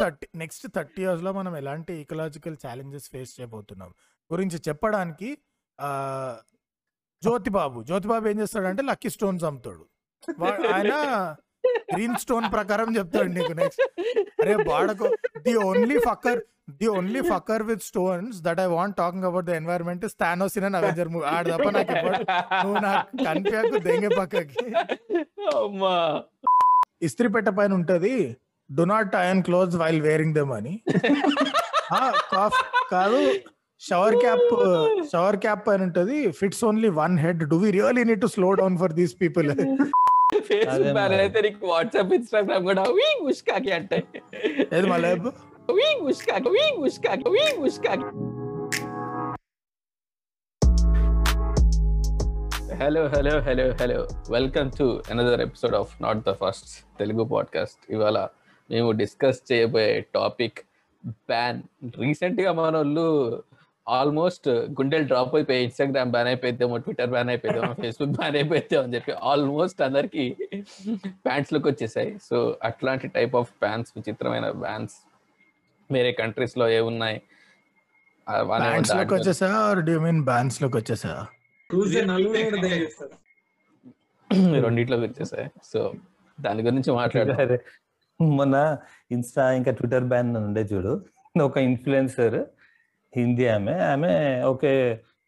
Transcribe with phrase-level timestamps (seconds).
[0.00, 3.90] Thirty next thirty ఇయర్స్లో మనం ఎలాంటి ఈకలాజికల్ ఛాలెంజెస్ ఫేస్ చేయబోతున్నాం?
[4.30, 5.30] గురించి చెప్పడానికి
[7.22, 7.78] జ్యోతిబాబు.
[7.88, 9.84] జ్యోతిబాబు ఏం చేస్తాడంటే లక్కీ స్టోన్స్ అమ్ముతాడు.
[10.74, 10.94] ఆయన
[11.94, 13.82] గ్రీన్ స్టోన్ ప్రకారం చెప్తాడు నీకు నెక్స్ట్
[14.42, 15.06] అరే బాడకు
[15.46, 16.40] the only fucker
[16.80, 21.10] the only fucker with stones that I want talking about the environment Thanos in Avenger
[21.14, 21.26] movie.
[21.34, 21.94] ఆడ తప్ప నాకు
[22.64, 24.56] నువ్వు నాకు కనిపించకు దెంగే పక్కకి.
[27.08, 28.14] ఇస్త్రీ పెట్ట పైన ఉంటది.
[28.70, 30.74] Do not iron clothes while wearing them అని
[32.34, 32.58] కాఫ్
[32.92, 33.20] కాదు
[33.80, 34.48] షవర్ క్యాప్
[35.12, 36.16] షవర్ క్యాప్ పైన ఉంటది.
[36.40, 39.48] Fits only one head do we really need to slow down for these people
[40.48, 40.98] Facebook.
[41.22, 43.98] అయితే నీకు వాట్సాప్ ఇన్స్టాగ్రామ్ కూడా వీ ముష్కాకి అంటే.
[44.76, 45.08] ఏది మళ్ళీ
[45.78, 48.08] వీ ముష్కాకి వీ ముష్కాకి వీ ముష్కాకి
[52.82, 53.98] hello hello hello hello
[54.30, 58.18] welcome to another episode of not the first Telugu podcast ఇవాళ
[58.70, 60.60] మేము డిస్కస్ చేయబోయే టాపిక్
[61.04, 61.62] బ్యాన్.
[61.98, 63.44] రీసెంట్గా మన వాళ్ళు
[63.88, 69.12] ఆల్మోస్ట్ గుండెలు డ్రాప్ అయిపోయి ఇన్స్టాగ్రామ్ బ్యాన్ అయిపోయిద్దామో ట్విట్టర్ బ్యాన్ అయిపోయిద్దామో ఫేస్బుక్ బ్యాన్ అయిపోయిద్దామో అని చెప్పి
[69.12, 70.36] ఆల్మోస్ట్ అందరికి
[71.26, 72.18] ప్యాంట్స్ లుక్ వచ్చేసాయి.
[72.22, 74.92] సో అట్లాంటి టైప్ ఆఫ్ ప్యాంట్స్ విచిత్రమైన బ్యాన్స్
[75.92, 77.22] వేరే కంట్రీస్లో ఏ ఉన్నాయి?
[84.64, 85.50] రెండిట్లోకి వచ్చేసాయి.
[85.64, 85.94] సో
[86.40, 87.40] దాని గురించి మాట్లాడదాం.
[87.40, 87.58] అరే,
[88.20, 88.56] మొన్న
[89.10, 90.92] ఇన్స్టా ఇంకా ట్విట్టర్ బ్యాన్ ఉండే చూడు
[91.42, 92.38] ఒక ఇన్ఫ్లుయెన్సర్
[93.12, 94.12] హిందీ ఆమె ఆమె
[94.44, 94.72] ఓకే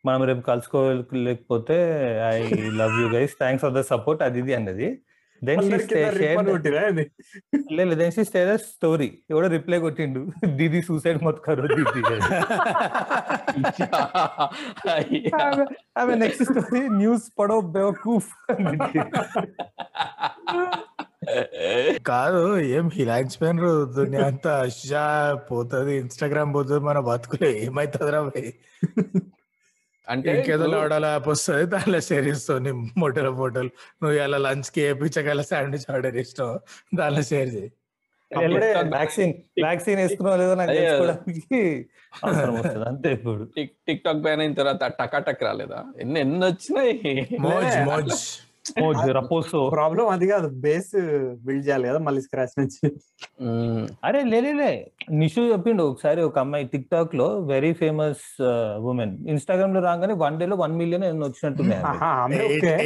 [0.05, 1.77] మనం రేపు కలుసుకోలేకపోతే
[2.29, 2.39] I
[2.73, 4.89] love you guys thanks for the support అది ఇది అన్నది
[5.43, 7.05] దెన్ అందరికీ రిబ్బన్ కొట్టిరా ఇది?
[7.73, 10.21] లేదు దెన్ షీ స్టే స్టోరీ ఎవడో రిప్లై కొట్టిండు
[10.53, 12.29] దీది సూసైడ్ మొత్ కరో దీది అని.
[15.43, 15.67] ఆమె-
[15.99, 19.11] ఆమె నెక్స్ట్ స్టోరీ న్యూస్ పడో బేవకూఫ్ అని పెట్టింది.
[22.03, 23.61] కాదు ఏం హిలాయిన్స్ పైన
[23.97, 28.53] దునియా అంతా అషా పోతుంది ఇన్స్టాగ్రామ్ పోతుంది మన బతుకులు ఏమైతుందిరా భయ్
[30.09, 33.71] అంటే ఇంకేదో ఆడాలి యాప్ వస్తుంది దానిలో షేర్ ఇస్తావు నీ మోటల ఫోటోలు.
[34.03, 36.61] నువ్వు ఇలా లంచ్కి వేయించగల శాండ్విచ్ ఆర్డర్ ఇస్తావు
[36.97, 37.71] దానిలో షేర్ చేయి.
[38.91, 40.01] వ్యాక్సిన్ వ్యాక్సిన్
[40.39, 40.73] లేదో నాకు.
[40.73, 41.79] తెలుసుకోవడానికి
[42.89, 43.45] అంతే ఇప్పుడు.
[43.45, 45.85] టిక్ టిక్ టాక్ బ్యాన్ అయిన తర్వాత టకా టక్ రాలేదా?
[45.99, 47.39] ఎన్ని ఎన్ని వచ్చినాయి?
[47.41, 48.43] మోజ్ మోజ్.
[49.77, 50.49] ప్రాబ్లం అది కాదు.
[50.65, 50.93] బేస్
[51.47, 52.81] బిల్డ్ చేయాలి కదా మళ్ళీ స్క్రాచ్ నుంచి.
[54.09, 54.71] అరే లేలే
[55.23, 58.25] నిషు చెప్పిండు ఒకసారి ఒక అమ్మాయి టిక్ టాక్లో వెరీ ఫేమస్
[58.91, 61.83] ఉమెన్ ఇన్స్టాగ్రామ్లో రాగానే వన్ డే లో one million వచ్చినట్టున్నాయి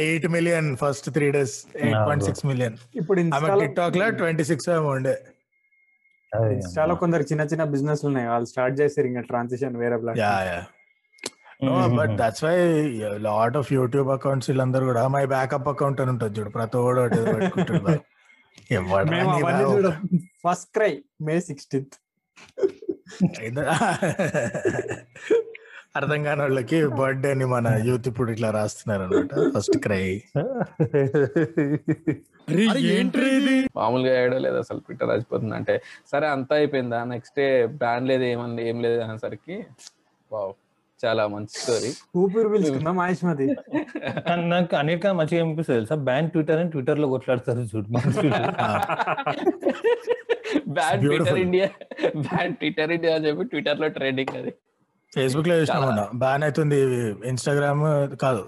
[0.03, 3.17] eight million first three days eight point six million ఇప్పుడు
[3.63, 5.15] టిక్ టాక్లో ట్వంటీ సిక్స్ ఉండే.
[6.55, 8.27] ఇన్స్టాలో కొందరు చిన్న చిన్న బిజినెస్ ఉన్నాయి.
[8.31, 10.76] వాళ్ళు స్టార్ట్ చేశారు ఇంకా ట్రాన్సిషన్ వేరే యా platform yeah no
[11.97, 12.57] but that's why
[13.29, 16.49] lot of YouTube accounts వీళ్ళందరూ కూడా మై బ్యాకప్ అకౌంట్ అని ఉంటుంది చూడు.
[16.57, 16.77] ప్రతి
[18.71, 18.77] నీ
[19.43, 19.57] బావ?
[19.75, 19.95] చూడం
[20.45, 20.91] ఫస్ట్ క్రై
[21.27, 21.95] మే సిక్స్టీన్త్
[25.97, 30.03] అర్థం కాని వాళ్ళకి బర్త్డే అని మన యూత్ ఇప్పుడు ఇట్లా రాస్తున్నారు అనమాట ఫస్ట్ క్రై
[33.77, 35.55] మామూలుగా వేయడం లేదు అసలు ట్విట్టర్ రాసిపోతుంది.
[35.55, 35.73] అంటే
[36.11, 36.99] సరే అంతా అయిపోయిందా?
[37.13, 37.47] నెక్స్ట్ డే
[37.81, 39.57] బ్యాన్ లేదు ఏమంది ఏం లేదు అనేసరికి
[40.31, 40.53] వావ్.
[41.05, 42.97] చాలా మంచి స్టోరీ ఊపిరి పిలుచుకుందాం
[44.27, 45.95] కానీ నాకు అన్నిటికన్నా మంచిగా అనిపిస్తుంది తెలుసా?
[45.95, 47.87] బ్యాన్ ట్విట్టర్ అని ట్విట్టర్లో కొట్లాడతారు చూడు.
[50.67, 51.01] Ban.
[51.01, 51.67] Twitter India
[52.07, 54.53] ban Twitter India అని చెప్పి ట్విట్టర్లో ట్రెండింగ్ అది.
[55.15, 56.79] ఫేస్బుక్లో చూసినా బ్యాన్ అవుతుంది
[57.27, 58.47] ఇన్స్టాగ్రామ్ కాదు.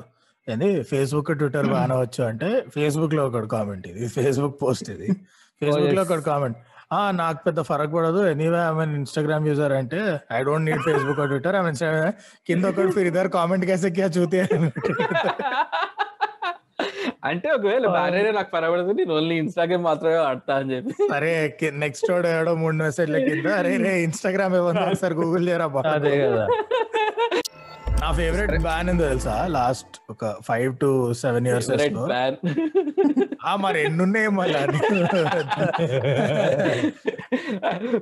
[0.49, 0.83] ఏంది?
[0.83, 4.07] ఫేస్బుక్ ట్విట్టర్ బ్యాన్ అవ్వచ్చు అంటే ఫేస్బుక్లో ఒకటి కామెంట్ ఇది.
[4.07, 5.11] ఫేస్బుక్ పోస్ట్ ఇది.
[5.61, 6.01] ఫేస్బుక్లో.
[6.01, 6.57] ఒకటి కామెంట్.
[6.91, 8.21] ఆ నాకు పెద్ద ఫరక్ పడదు.
[8.31, 9.99] Anyway I mean Instagram user అంటే
[10.31, 11.77] I don't need Facebook Twitter I mean
[12.47, 14.39] కింద ఒకటి ఫిర్ ఇద్దరు కామెంట్ కేసే క్యా చూతే
[17.29, 20.93] అంటే ఒకవేళ అయినా నాకు పరవడదు నేను ఓన్లీ ఇన్స్టాగ్రామ్ మాత్రమే ఆడతా అని చెప్పి.
[21.11, 21.31] సరే
[21.83, 25.67] నెక్స్ట్ ఏడో మూడు మెసేజ్ల కింద అరే రే ఇన్స్టాగ్రామ్ ఏమన్నా ఒకసారి గూగుల్ చేయరా.
[25.95, 26.45] అదే కదా.
[28.01, 29.33] నా ఫేవరెట్ బ్యాన్ ఏందో తెలుసా?
[29.57, 30.89] లాస్ట్ ఒక five to
[31.21, 31.69] seven years
[32.11, 32.37] ban
[33.63, 34.59] మరి ఎన్ని ఉన్నాయి మళ్ళీ?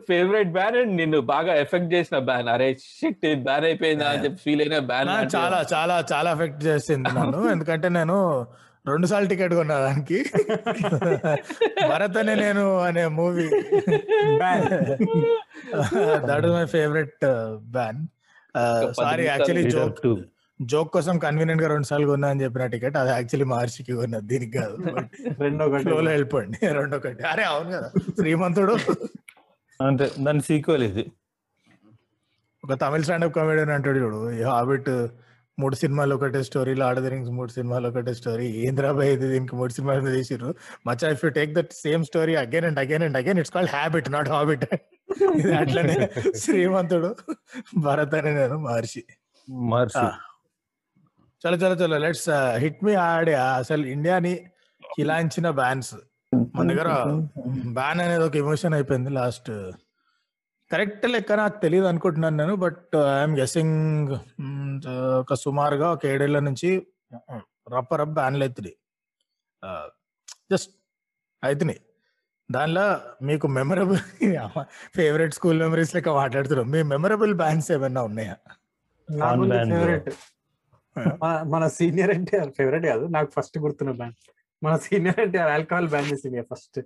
[0.10, 2.68] ఫేవరెట్ బ్యాన్ అండ్ నిన్ను బాగా ఎఫెక్ట్ చేసిన బ్యాన్ అరే
[3.00, 7.42] షిట్ బ్యాన్ అయిపోయిందా అని చెప్పి ఫీల్ అయిన బ్యాన్ చాలా చాలా చాలా ఎఫెక్ట్ చేసింది నన్ను.
[7.56, 8.18] ఎందుకంటే నేను
[8.92, 10.20] రెండు సార్లు టికెట్ కొన్నా దానికి.
[11.90, 13.48] భరత్ అనే నేను అనే movie
[16.30, 17.26] that my favourite
[17.76, 18.00] ban
[19.00, 20.02] sorry actually joke.
[20.60, 24.76] Joke కోసం కన్వీనియంట్గా రెండు సార్లు కొన్నా అని చెప్పిన టికెట్ అది యాక్చువల్లీ మహర్షికి కొన్నది దీనికి కాదు.
[25.44, 27.90] రెండో గంట ఫ్లోలో వెళ్ళిపోండి రెండో ఒకటి అరే అవును కదా
[28.20, 28.76] శ్రీమంతుడు.
[29.80, 31.06] అంతే దాని సీక్వెల్ ఇది.
[32.64, 34.92] ఒక తమిళ స్టాండప్ కామెడియన్ అంటాడు చూడు ఈ హాబిట్
[35.58, 39.28] మూడు సినిమాలు ఒకటే స్టోరీ లార్డ్ రింగ్స్ మూడు సినిమాలు ఒకటే స్టోరీ ఏంద్రాబాయ్ ఇది?
[39.34, 40.50] దీనికి మూడు సినిమాలు తీసిర్రు.
[40.88, 44.10] Much if you take that same story again and again and again it's called habit
[44.16, 44.66] not habit
[45.40, 45.96] ఇది అట్లనే
[46.44, 47.10] శ్రీమంతుడు
[47.78, 49.02] భరత్ అని నేను మహర్షి.
[49.72, 50.06] మహర్షి.
[51.42, 52.30] చలో చలో చలో లెట్స్
[52.64, 54.34] హిట్ మీ ఆడి అసలు ఇండియాని
[54.84, 55.96] హిలాయించిన బ్యాన్స్.
[56.56, 56.90] మన దగ్గర
[57.78, 59.52] బ్యాన్ అనేది ఒక ఎమోషన్ అయిపోయింది లాస్ట్
[60.72, 64.10] కరెక్ట్ లెక్క నాకు తెలియదు అనుకుంటున్నాను నేను బట్ ఐఎమ్ గెస్సింగ్
[65.22, 66.70] ఒక సుమారుగా ఒక ఏడేళ్ళ నుంచి
[67.74, 68.76] రప్ప రప్ బ్యాన్లు అవుతున్నాయి
[70.52, 70.74] జస్ట్
[71.44, 71.80] అవుతున్నాయి
[72.50, 72.84] దానిలో
[73.30, 74.02] మీకు మెమరబుల్
[74.98, 76.68] ఫేవరెట్ స్కూల్ మెమరీస్ లెక్క మాట్లాడుతున్నాం.
[76.76, 78.36] మీ మెమరబుల్ బ్యాన్స్ ఏమైనా ఉన్నాయా.
[79.74, 80.10] ఫేవరెట్
[81.54, 83.06] మన సీనియర్ అంటే ఫేవరెట్ కాదు.
[83.16, 84.16] నాకు ఫస్ట్ గుర్తున్న బ్యాండ్
[84.62, 86.80] మన సీనియర్ అంటే ఆల్కహాల్ బ్యాన్ చేసింది ఫస్ట్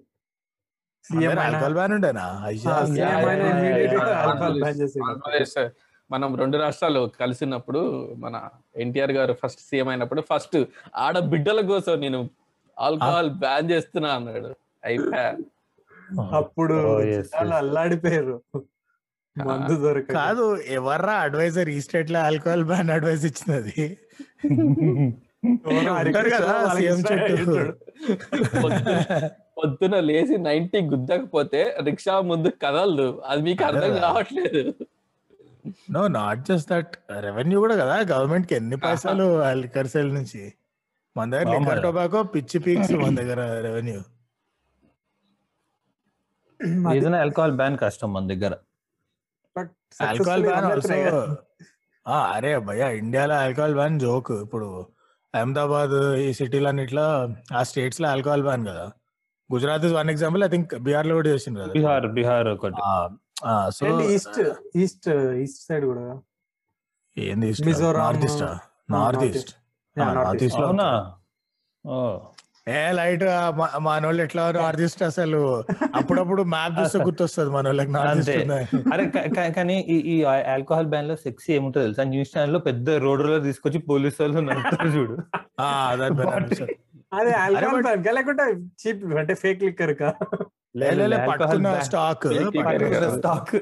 [6.09, 7.81] మనం రెండు రాష్ట్రాలు కలిసినప్పుడు
[8.23, 8.35] మన
[8.83, 10.57] ఎన్టీఆర్ గారు ఫస్ట్ సీఎం అయినప్పుడు ఫస్ట్
[11.05, 12.19] ఆడ బిడ్డల కోసం నేను
[12.77, 14.51] ఆల్కహాల్ బ్యాన్ చేస్తున్నా అన్నాడు.
[14.83, 15.25] అయిపోయా
[16.19, 16.75] అప్పుడు
[17.33, 17.55] చాలా.
[17.55, 18.35] అల్లాడిపోయారు.
[19.35, 20.45] మందు దొరక కాదు
[20.77, 23.97] ఎవర్రా అడ్వైజర్ ఈ స్టేట్లో ఆల్కహాల్ బ్యాన్ అడ్వైస్ ఇచ్చినది?
[29.57, 33.21] పొద్దున లేచి నైన్టీ గుద్దకపోతే రిక్షా ముందు కదలదు.
[33.27, 33.93] అది మీకు అర్థం.
[34.05, 34.73] కావట్లేదు.
[35.91, 36.93] No not just that
[37.27, 39.27] revenue కూడా కదా గవర్నమెంట్కి ఎన్ని పైసలు
[39.63, 40.53] లిక్కర్ సేల్ నుంచి?
[41.17, 41.83] మన దగ్గర లిక్కర్.
[41.83, 43.99] టొబాకో పిచ్చి పీక్స్ మన దగ్గర రెవెన్యూ
[46.95, 48.53] ఏదైనా ఆల్కహాల్ బ్యాన్ కష్టం మన దగ్గర.
[50.09, 50.97] ఆల్కహాల్ బ్యాన్ ఆల్సో
[52.35, 54.67] అరే భయ్యా ఇండియాలో ఆల్కహాల్ బ్యాన్ జోక్ ఇప్పుడు
[55.33, 57.05] అహ్మదాబాద్ ఈ సిటీలన్నిట్లో
[57.57, 58.85] ఆ స్టేట్స్లో ఆల్కహాల్ బ్యాన్ కదా.
[59.49, 61.73] Gujarat is one example I think బీహార్లో కూడా చేసింది కదా.
[61.77, 62.81] బీహార్ బీహార్ ఒకటి.
[63.77, 63.85] So
[64.15, 64.39] east
[64.83, 65.09] east
[65.43, 66.05] east side కూడా?
[67.17, 68.43] ఏంది east Mizoram, north east
[68.95, 69.53] north east
[69.97, 70.45] north east.
[70.45, 70.67] ఈస్ట్లో
[72.67, 73.23] ఏ లైట్
[73.79, 75.39] మన వాళ్ళు ఎట్లా నార్త్ ఈస్ట్ అసలు
[75.95, 78.35] అప్పుడప్పుడు మ్యాప్ చూస్తే గుర్తొస్తుంది మన వాళ్ళకి నార్త్ అంతే.
[78.35, 79.05] ఈస్ట్ అరే
[79.51, 79.77] కానీ
[80.11, 80.15] ఈ
[80.47, 82.03] ఆల్కహాల్ బ్యాన్లో సెక్సీ ఏముంటుంది తెలుసా?
[82.03, 85.15] న్యూస్ ఛానల్లో పెద్ద రోడ్ రోలర్ తీసుకొచ్చి పోలీసు వాళ్ళు నడుపుతారు చూడు.
[87.13, 88.43] అదే ఆల్కహాల్ but- బ్యాన్ లేకుంటే
[88.81, 90.09] చీప్ అంటే ఫేక్ లిక్కర్ కా.
[91.81, 92.27] స్టాక్.
[93.15, 93.55] స్టాక్.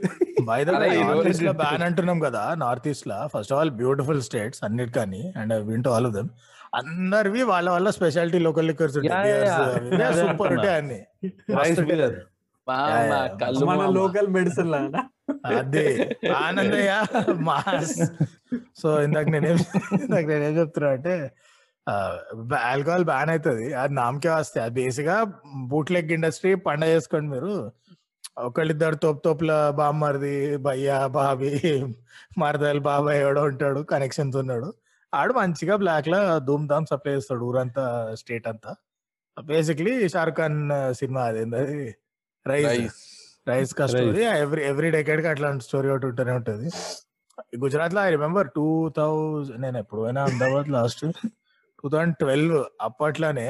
[1.43, 3.27] లో బ్యాన్ అంటున్నాం కదా నార్త్ ఈస్ట్లో.
[3.27, 6.29] First of all beautiful states అన్నిటి కానీ అండ్ వింటూ ఆల్ ఆఫ్ దెమ్
[6.73, 8.97] అందరివి వాళ్ళ వాళ్ళ స్పెషాలిటీ లోకల్ లిక్కర్స్
[10.21, 10.51] సూపర్.
[10.51, 10.99] ఉంటాయి అన్ని.
[12.67, 13.83] మన.
[13.95, 15.01] లోకల్ మెడిసిన్ లాగా
[15.53, 15.85] అదే.
[16.39, 16.91] Anandaiah
[17.47, 17.95] mass
[18.81, 18.89] so.
[19.05, 19.57] ఇందాక నేనేం
[20.03, 21.13] ఇందాక నేనేం చెప్తున్నా అంటే
[22.67, 25.15] ఆల్కహాల్ బ్యాన్ అవుతుంది అది నామకే వస్తాయి అది బేసిక్గా
[25.69, 27.53] బూట్ లెగ్ ఇండస్ట్రీ పండగ చేసుకోండి మీరు.
[28.47, 31.51] ఒకళ్ళిద్దరు తోపు తోపుల బామ్మర్ది భయ్య బాబి
[32.41, 34.69] మరదల్ బాబాయ్ ఎవడో ఉంటాడు కనెక్షన్స్ ఉన్నాడు.
[35.13, 37.83] ఆడు మంచిగా బ్లాక్లో ధూమ్ ధామ్ సప్లై చేస్తాడు ఊరంతా
[38.21, 38.71] స్టేట్ అంతా.
[39.37, 40.59] బేసిక్లీ షారుఖ్ ఖాన్
[40.99, 41.61] సినిమా అదేంది
[42.45, 42.99] రైస్ రైస్.
[43.49, 46.67] రైస్ కా స్టోరీ ఎవ్రీ ఎవ్రీ డెకేడ్కి అట్లాంటి స్టోరీ ఒకటి ఉంటూనే ఉంటది.
[47.63, 48.67] గుజరాత్లో ఐ రిమెంబర్ టూ
[48.97, 51.03] థౌజండ్ నేను ఎప్పుడు పోయినా Ahmedabad last
[51.79, 52.57] two thousand twelve
[52.87, 53.47] అప్పట్లోనే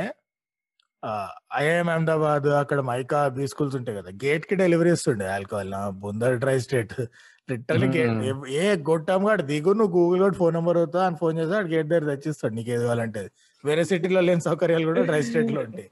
[1.60, 5.82] ఐఐఎం అహ్మదాబాద్ అక్కడ మైకా బీ స్కూల్స్ ఉంటాయి కదా గేట్కి డెలివరీ ఇస్తుండే ఆల్కహాల్ నా.
[6.04, 6.96] బుందర్ డ్రై స్టేట్.
[7.50, 7.88] లిటరలీ.
[8.60, 12.06] ఏ గొట్టం కాడు దిగు నువ్వు గూగుల్ కూడా ఫోన్ నెంబర్ అవుతా అని ఫోన్ చేస్తే గేట్ దగ్గర
[12.12, 13.24] తెచ్చిస్తాడు నీకు ఏది కావాలంటే.
[13.64, 15.88] వేరే సిటీలో లేని సౌకర్యాలు కూడా డ్రై స్టేట్లో ఉంటాయి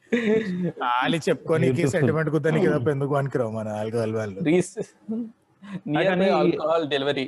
[0.81, 1.93] ఖాళీ చెప్పుకోనికి Beautiful.
[1.95, 4.39] సెంటిమెంట్ కుదనికి తప్ప ఎందుకు పనికిరావు మన ఆల్కహాల్ వాళ్ళు
[6.35, 7.25] ఆల్కహాల్ డెలివరీ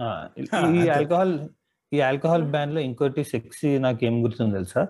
[0.00, 0.08] ఆ,
[0.38, 0.44] ఈ
[0.96, 1.34] ఆల్కహాల్
[1.92, 4.82] ఈ ఆల్కహాల్ బ్యాన్లో ఇంకోటి సెక్సీ నాకు ఏం గుర్తుంది తెలుసా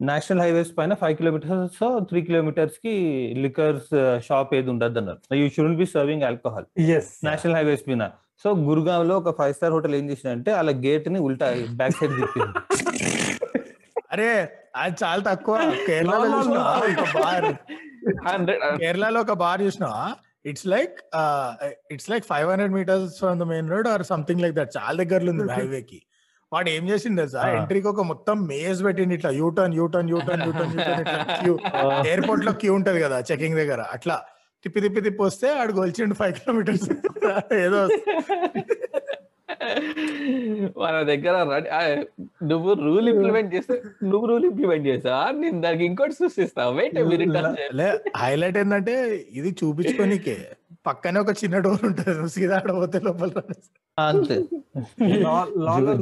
[0.00, 2.94] నేషనల్ హైవేస్ పైన ఫైవ్ కిలోమీటర్స్ త్రీ కిలోమీటర్స్కి
[3.44, 3.92] లికర్స్
[4.26, 8.06] షాప్ ఏది ఉండదు అన్నారు you should be serving alcohol yes national highways పైన
[8.44, 11.46] సో గురుగావ్లో ఒక ఫైవ్ స్టార్ హోటల్ ఏం చేసిందంటే అలా గేట్ని ఉల్టా
[11.80, 12.60] బ్యాక్ సైడ్ తిప్పింది.
[14.12, 14.28] అరే
[14.76, 15.56] అది చాలా తక్కువ.
[15.86, 16.62] కేరళలో చూసినా.
[16.94, 17.48] ఒక బార్.
[18.82, 19.90] కేరళలో ఒక బార్ చూసినా
[20.50, 20.96] it's like
[21.94, 25.30] it's like five hundred metres from the main road or something like that చాలా దగ్గరలో
[25.34, 25.98] ఉంది హైవే కి
[26.52, 27.40] వాడు ఏం చేసిండు తెలుసా?
[27.42, 27.52] Ah.
[27.56, 31.04] ఎంట్రీకి ఒక మొత్తం మేజ్ పెట్టిండి ఇట్లా U turn U turn U turn U turn U turn
[31.38, 31.54] queue.
[32.04, 33.80] ఎయిర్పోర్ట్లో క్యూ ఉంటది కదా చెకింగ్ దగ్గర.
[33.96, 34.16] అట్లా
[34.64, 36.86] తిప్పి తిప్పి తిప్పి వస్తే ఆడు గొలిచిండు ఫైవ్ కిలోమీటర్స్
[37.64, 37.80] ఏదో
[40.76, 41.34] మన దగ్గర
[42.50, 43.74] నువ్వు రూల్ ఇంప్లిమెంట్ చేస్తే
[44.04, 46.96] నువ్వు రూల్ ఇంప్లిమెంట్ చేసా నేను దానికి ఇంకోటి సృష్టిస్తా వెయిట్
[47.80, 48.94] లే హైలైట్ ఏంటంటే
[49.32, 50.36] ఇది చూపించుకోనికే.
[50.86, 52.28] పక్కనే ఒక చిన్న డోర్ ఉంటది.
[52.28, 53.42] సీదా ఆడపోతే లోపల.
[53.98, 54.36] అంతే.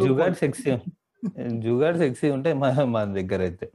[0.04, 0.72] జుగాడ్ సెక్సీ
[1.64, 3.66] జుగాడ్ సెక్సీ ఉంటే మన మన దగ్గర అయితే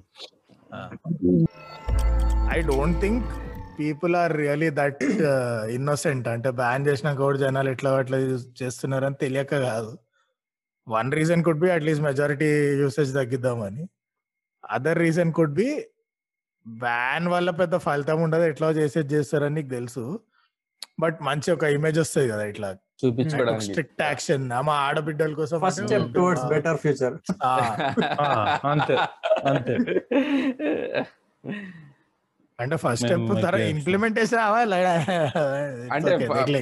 [2.56, 3.26] I don't think
[3.80, 5.04] people are really that
[5.78, 8.18] innocent అంటే బ్యాన్ చేసినాక కూడా జనాలు ఎట్లా అట్లా
[8.62, 9.92] చేస్తున్నారని తెలియక కాదు.
[10.88, 12.50] One reason could be at least majority
[12.82, 13.84] usage తగ్గిద్దామని.
[14.70, 15.68] Other reason could be
[16.66, 18.44] ban వల్ల పెద్ద ఫలితం ఉండదు.
[18.44, 20.04] ఎట్లా చేసేది చేస్తారని నీకు తెలుసు.
[20.98, 22.70] బట్ మంచి ఒక ఇమేజ్ వస్తుంది కదా ఇట్లా.
[23.02, 23.66] చూపించుకోవడానికి.
[23.68, 24.46] Strict action.
[24.68, 27.52] మా ఆడబిడ్డల కోసం first step towards better future ఆ,
[28.24, 28.30] ఆ,
[28.72, 28.96] అంతే
[29.46, 29.76] అంతే.
[32.60, 34.40] అంటే ఫస్ట్ స్టెప్ తర్వాత ఇట్లా ఇంప్లిమెంటేషన్
[35.92, 36.14] అంటే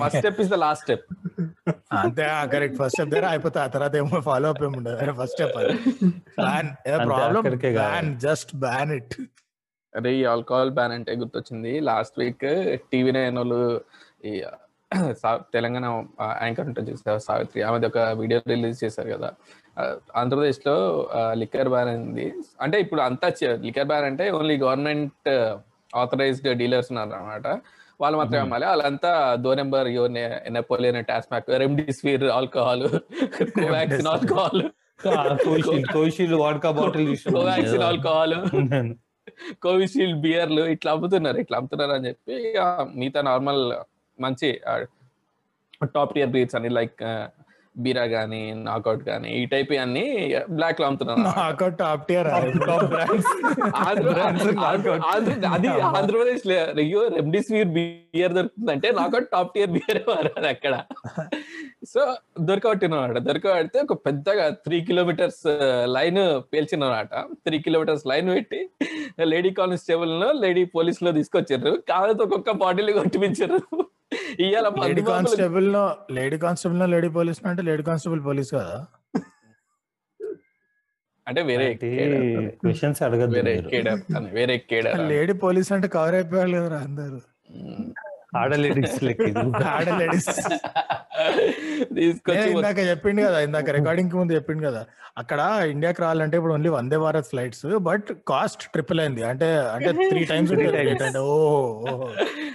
[0.02, 1.06] first step is the last step
[1.98, 2.24] అంతే
[2.54, 4.98] కరెక్ట్ ఫస్ట్ స్టెప్ దగ్గర అయిపోతా ఆ తర్వాత ఏమో ఫాలో అప్ ఏమి ఉండదు.
[5.22, 5.56] First step
[6.40, 6.70] ban
[7.08, 7.44] problem.
[7.78, 9.16] Ban just ban it
[9.94, 11.74] అరే ఈ ఆల్కహాల్ బ్యాన్ అంటే గుర్తొచ్చింది.
[11.82, 12.46] లాస్ట్ వీక్
[12.92, 13.62] టీవీ నైన్ వాళ్ళు
[14.26, 14.34] ఈ
[15.56, 15.86] తెలంగాణ
[16.44, 19.30] యాంకర్ ఉంటుంది చూసారు సావిత్రి ఆమెది ఒక వీడియో రిలీజ్ చేశారు కదా.
[19.80, 19.84] ఆ,
[20.20, 20.76] ఆంధ్రప్రదేశ్లో
[21.42, 22.26] లిక్కర్ బ్యాన్ అయింది
[22.62, 23.28] అంటే ఇప్పుడు అంతా
[23.66, 25.30] లిక్కర్ బ్యాన్ అంటే ఓన్లీ గవర్నమెంట్
[25.94, 27.48] ఆథరైజ్డ్ డీలర్స్ ఉన్నారు అనమాట
[28.00, 28.42] వాళ్ళు మాత్రమే.
[28.46, 28.66] అమ్మాలి.
[28.72, 29.12] వాళ్ళంతా
[29.44, 30.04] దో నెంబర్ యో
[30.56, 32.86] Napoleon TASMAC Remdesivir alcohol
[33.58, 34.64] Covaxin alcohol.
[36.44, 38.36] Vodka bottle Covaxin alcohol.
[39.66, 42.36] Covishield బియర్లు ఇట్లా అమ్ముతున్నారు ఇట్లా అమ్ముతున్నారు అని చెప్పి
[43.00, 43.64] మిగతా నార్మల్
[44.20, 44.50] మంచి
[45.96, 47.02] టాప్ టియర్ బ్రీడ్స్ అని లైక్
[47.76, 50.04] బీరా గానీ నాకౌట్ గానీ ఈ టైప్ అన్ని
[50.50, 50.86] బ్లాక్లో
[55.48, 56.46] అది ఆంధ్రప్రదేశ్
[56.76, 60.00] అయ్యో రెమ్డిసివిర్ బియర్ దొరుకుతుందంటే నాకౌట్ టాప్ టియర్ బియర్
[60.36, 60.74] అది అక్కడ.
[61.86, 62.02] సో
[62.40, 65.44] దొరకబట్టినమాట దొరకబడితే ఒక పెద్దగా త్రీ కిలోమీటర్స్
[65.88, 66.22] లైన్
[66.54, 67.10] పేల్చినమాట
[67.46, 68.62] త్రీ కిలోమీటర్స్ లైన్ పెట్టి
[69.26, 73.60] లేడీ కానిస్టేబుల్లో లేడీ పోలీస్లో తీసుకొచ్చారు కాకపోతే ఒక్కొక్క బాటిల్ కొట్టిపించారు
[74.42, 78.76] ఇవాళ లేడీ కానిస్టేబుల్లో లేడీ కానిస్టేబుల్లో లేడీ పోలీస్ అంటే లేడీ కానిస్టేబుల్ పోలీస్ కదా?
[81.28, 81.68] అంటే వేరే
[82.58, 83.54] క్వశ్చన్స్ అడగద్దు వేరే
[84.34, 84.56] వేరే
[85.12, 87.20] లేడీ పోలీస్ అంటే కవర్ అయిపోయారు కదా అందరు.
[92.52, 94.82] ఇందాక చెప్పిండు కదా ఇందాక రికార్డింగ్కి ముందు చెప్పిండు కదా
[95.18, 95.40] అక్కడ
[95.74, 99.24] ఇండియాకి రావాలంటే ఇప్పుడు only Vande Bharat flights but cost triple అయింది.
[99.24, 101.02] అంటే అంటే త్రీ టైమ్స్ Three times.
[101.08, 101.36] అంటే ఓ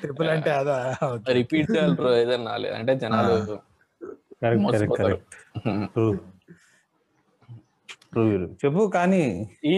[0.02, 0.76] ట్రిపుల్ అంటే అదా.
[1.38, 3.37] రిపీట్ చేయాలి బ్రో ఏదన్నా లేదు అంటే జనాలు
[8.62, 9.25] చెప్పు కానీ.
[9.64, 9.75] ఈ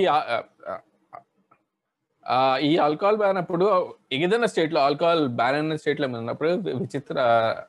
[2.62, 3.66] ఈ ఆల్కహాల్ బ్యాన్ అప్పుడు
[4.12, 7.16] ఏదైనా స్టేట్లో ఆల్కహాల్ బ్యాన్ అయిన స్టేట్లో మీరు ఉన్నప్పుడు విచిత్ర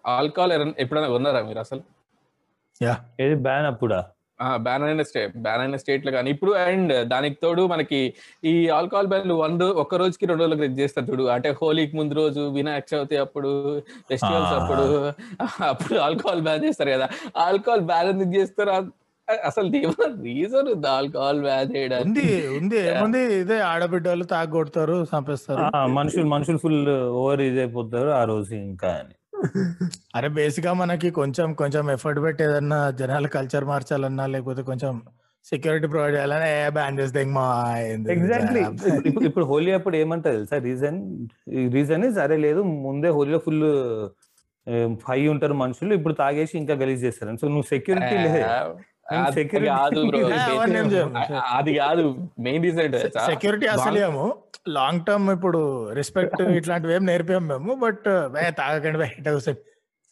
[0.06, 1.82] ఆల్కహాల్ ఎప్పుడైనా ఉన్నారా మీరు అసలు?
[2.82, 2.96] యా.
[3.20, 4.00] ఏది బ్యాన్ అప్పుడా?
[4.56, 6.30] బ్యాన్ అయిన స్టేట్ బ్యాన్ అయిన స్టేట్లో కానీ.
[6.30, 11.06] ఇప్పుడు అండ్ దానికి తోడు మనకి ఈ ఆల్కహాల్ బ్యాన్ వన్ రోజు ఒక రోజుకి రెండు రోజులకు చేస్తారు
[11.06, 11.24] చూడు.
[11.24, 14.54] అంటే హోలీకి ముందు రోజు వినాయక చవితి అప్పుడు ఫెస్టివల్స్.
[14.54, 14.86] అప్పుడు
[15.64, 17.08] అప్పుడు ఆల్కహాల్ బ్యాన్ చేస్తారు కదా.
[17.38, 19.03] ఆల్కహాల్ బ్యాన్ ఎందుకు చేస్తారు?
[19.48, 19.68] అసలు
[20.26, 20.68] రీజన్?
[20.68, 21.40] ఉంది ఆల్కహాల్
[22.02, 22.26] ఉంది
[22.56, 22.80] ఉంది.
[22.90, 23.22] ఏముంది?
[23.38, 25.64] ఇదే ఆడబిడ్డలు తాగొడతారు చంపేస్తారు.
[25.70, 26.80] ఆ, మనుషులు మనుషులు ఫుల్
[27.20, 29.16] ఓవర్ ఇది అయిపోతారు ఆ రోజు ఇంకా అని.
[30.18, 34.94] అరే బేసిక్గా మనకి కొంచెం కొంచెం ఎఫర్ట్ పెట్టి ఏదన్నా జనాల కల్చర్ మార్చాలన్నా లేకపోతే కొంచెం
[35.46, 37.22] సెక్యూరిటీ ప్రొవైడ్ చేయాలన్నా ఏ బ్యాన్ చేస్తే
[38.16, 38.62] ఎగ్జాక్ట్లీ
[39.10, 40.58] ఇప్పుడు ఇప్పుడు హోలీ అప్పుడు ఏమంటారు తెలుసా?
[40.68, 41.00] రీజన్
[41.76, 43.62] రీజన్ సరే లేదు ముందే హోలీలో ఫుల్
[45.08, 47.36] హై ఉంటారు మనుషులు ఇప్పుడు తాగేసి ఇంకా గలీజ్ చేస్తారు.
[47.42, 48.42] సో నువ్వు సెక్యూరిటీ లేదు
[49.70, 50.02] కాదు.
[51.58, 52.04] అది కాదు
[52.40, 52.96] మెయిన్ రీజన్
[53.28, 54.26] సెక్యూరిటీ అసలు ఏమో
[54.76, 55.62] లాంగ్ టర్మ్ ఇప్పుడు
[55.94, 58.06] రెస్పెక్ట్ ఇట్లాంటివి ఏం నేర్పాము మేము బట్
[58.58, 59.28] తాగకండి బయట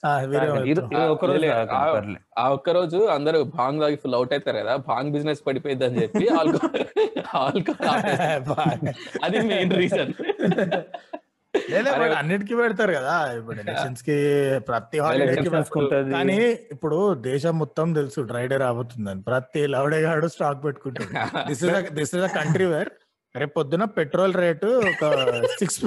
[0.03, 2.19] ఆ, వేరే ఇది- ఇది ఒక రోజు లే- తాగకండి, ఆ- పర్లే.
[2.37, 6.23] ఆ ఒక్క రోజు అందరూ భాంగ్ తాగి ఫుల్ అవుట్ అవుతారు కదా భాంగ్ బిజినెస్ పడిపోయింది అని చెప్పి
[7.41, 7.59] ఆల్కహాల్.
[9.23, 10.11] అది మెయిన్ రీజన్
[11.53, 13.15] లేదా అన్నిటికీ పెడతారు కదా.
[13.33, 14.15] ఇప్పుడు ఎలక్షన్స్కి
[14.59, 14.97] ప్రతి.
[16.11, 16.37] కానీ
[16.71, 19.21] ఇప్పుడు దేశం మొత్తం తెలుసు డ్రైడే రాబోతుందని.
[19.21, 21.11] ప్రతి లవడేగాడు స్టాక్ పెట్టుకుంటాడు.
[21.49, 22.91] This is this is a country where
[23.35, 25.03] రేపు పొద్దున పెట్రోల్ రేటు ఒక
[25.61, 25.81] సిక్స్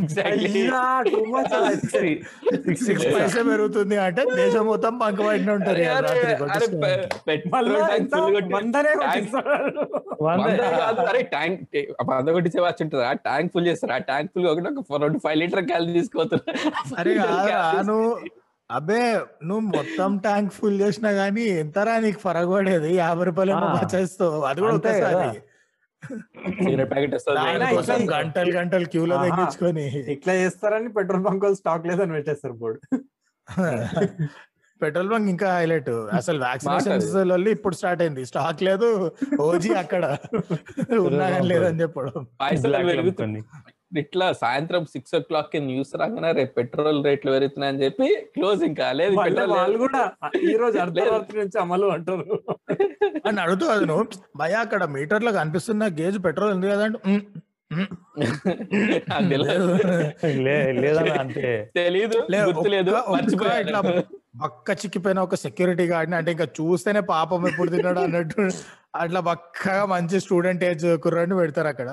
[0.00, 0.68] ఎగ్జాక్ట్లీ.
[2.76, 5.78] సిక్స్ పైసే పెరుగుతుంది అంటే దేశం మొత్తం పంక పడిన ఉంటారు.
[10.22, 13.12] వంద- కొట్టించే వాచ్ ఉంటుందా?
[13.12, 13.92] ట్యాంక్ ఫుల్ చేస్తారు?
[13.92, 15.92] ఆ ట్యాంక్ ఫుల్ ఒకటి ఒక రెండు ఫైవ్ లీటర్ క్యాలరీ
[17.82, 18.18] నువ్వు
[18.70, 22.96] అబ్బే నువ్వు మొత్తం ట్యాంక్ ఫుల్ చేసినా గానీ ఎంతరా నీకు ఫరక్ పడేది?
[22.96, 23.74] యాభై రూపాయలు ఏమో ఆ.
[23.74, 25.40] బచాయిస్తావు అది కూడా ఒకసారి.
[26.64, 29.16] సిగరెట్ ప్యాకెట్ వస్తుంది దానికోసం ఇట్లా- గంటలు గంటలు క్యూలో.
[29.16, 30.12] తగ్గించుకొని.
[30.12, 32.96] ఇట్లా చేస్తారని పెట్రోల్ బంక్ వాళ్ళు స్టాక్ లేదని పెట్టేస్తారు బోర్డు.
[34.82, 35.90] పెట్రోల్ బంక్ ఇంకా హైలైట్.
[35.90, 38.26] అసలు వ్యాక్సినేషన్స్ వల్ల ఇప్పుడు స్టార్ట్ అయింది.
[38.26, 40.16] స్టాక్ లేదు ఓజీ అక్కడ.
[41.00, 42.26] ఉన్నా కానీ లేదని చెప్పడం.
[43.92, 49.14] ఇట్లా సాయంత్రం సిక్స్ ఓ క్లాక్కి న్యూస్ రాగానే రేపు పెట్రోల్ రేట్లు పెరుగుతున్నాయని చెప్పి క్లోజ్ ఇంకా లేదు
[49.14, 50.02] మళ్ళీ పెట్రోల్ వాళ్ళు కూడా
[50.44, 52.36] ఈ రోజు అర్ధరాత్రి నుంచి అమలు అంటారు.
[53.26, 54.04] అని అడుగుతూ అది నువ్వు
[54.36, 57.22] భయ అక్కడ మీటర్లో కనిపిస్తున్న గేజ్ పెట్రోల్ ఉంది కదా అంటే "ఉమ్,
[57.70, 57.86] ఉమ్,
[59.08, 59.68] నాకు తెలియదు.
[60.44, 61.46] లే- లేదన్న అంతే.
[61.74, 62.92] తెలీదు గుర్తులేదు.
[63.62, 63.80] ఇట్లా
[64.40, 68.42] బక్క చిక్కిపోయిన ఒక సెక్యూరిటీ గార్డ్ అంటే ఇంకా చూస్తేనే పాపం ఎప్పుడు తిన్నాడు అన్నట్టు.
[68.96, 71.88] అట్లా బక్కగా మంచి స్టూడెంట్ ఏజ్ కుర్రాడిని పెడతారు అక్కడ.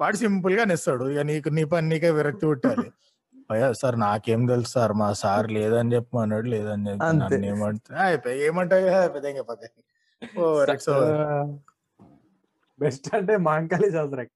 [0.00, 2.90] వాడు సింపుల్గా నెస్తాడు ఇక నీకు నీ పని నీకే విరక్తి పుట్టాలి.
[3.50, 7.06] అయ్యా సార్ నాకేం తెలుసు సార్ మా సార్ లేదని చెప్పమన్నాడు లేదని చెప్పి.
[7.06, 7.28] అంతే.
[7.32, 8.50] నన్ను ఏమంటే అయిపోయి
[9.48, 9.66] పదే
[10.22, 10.64] ఓ
[12.78, 14.26] బెస్ట్ అంటే మాంకాళి జాతర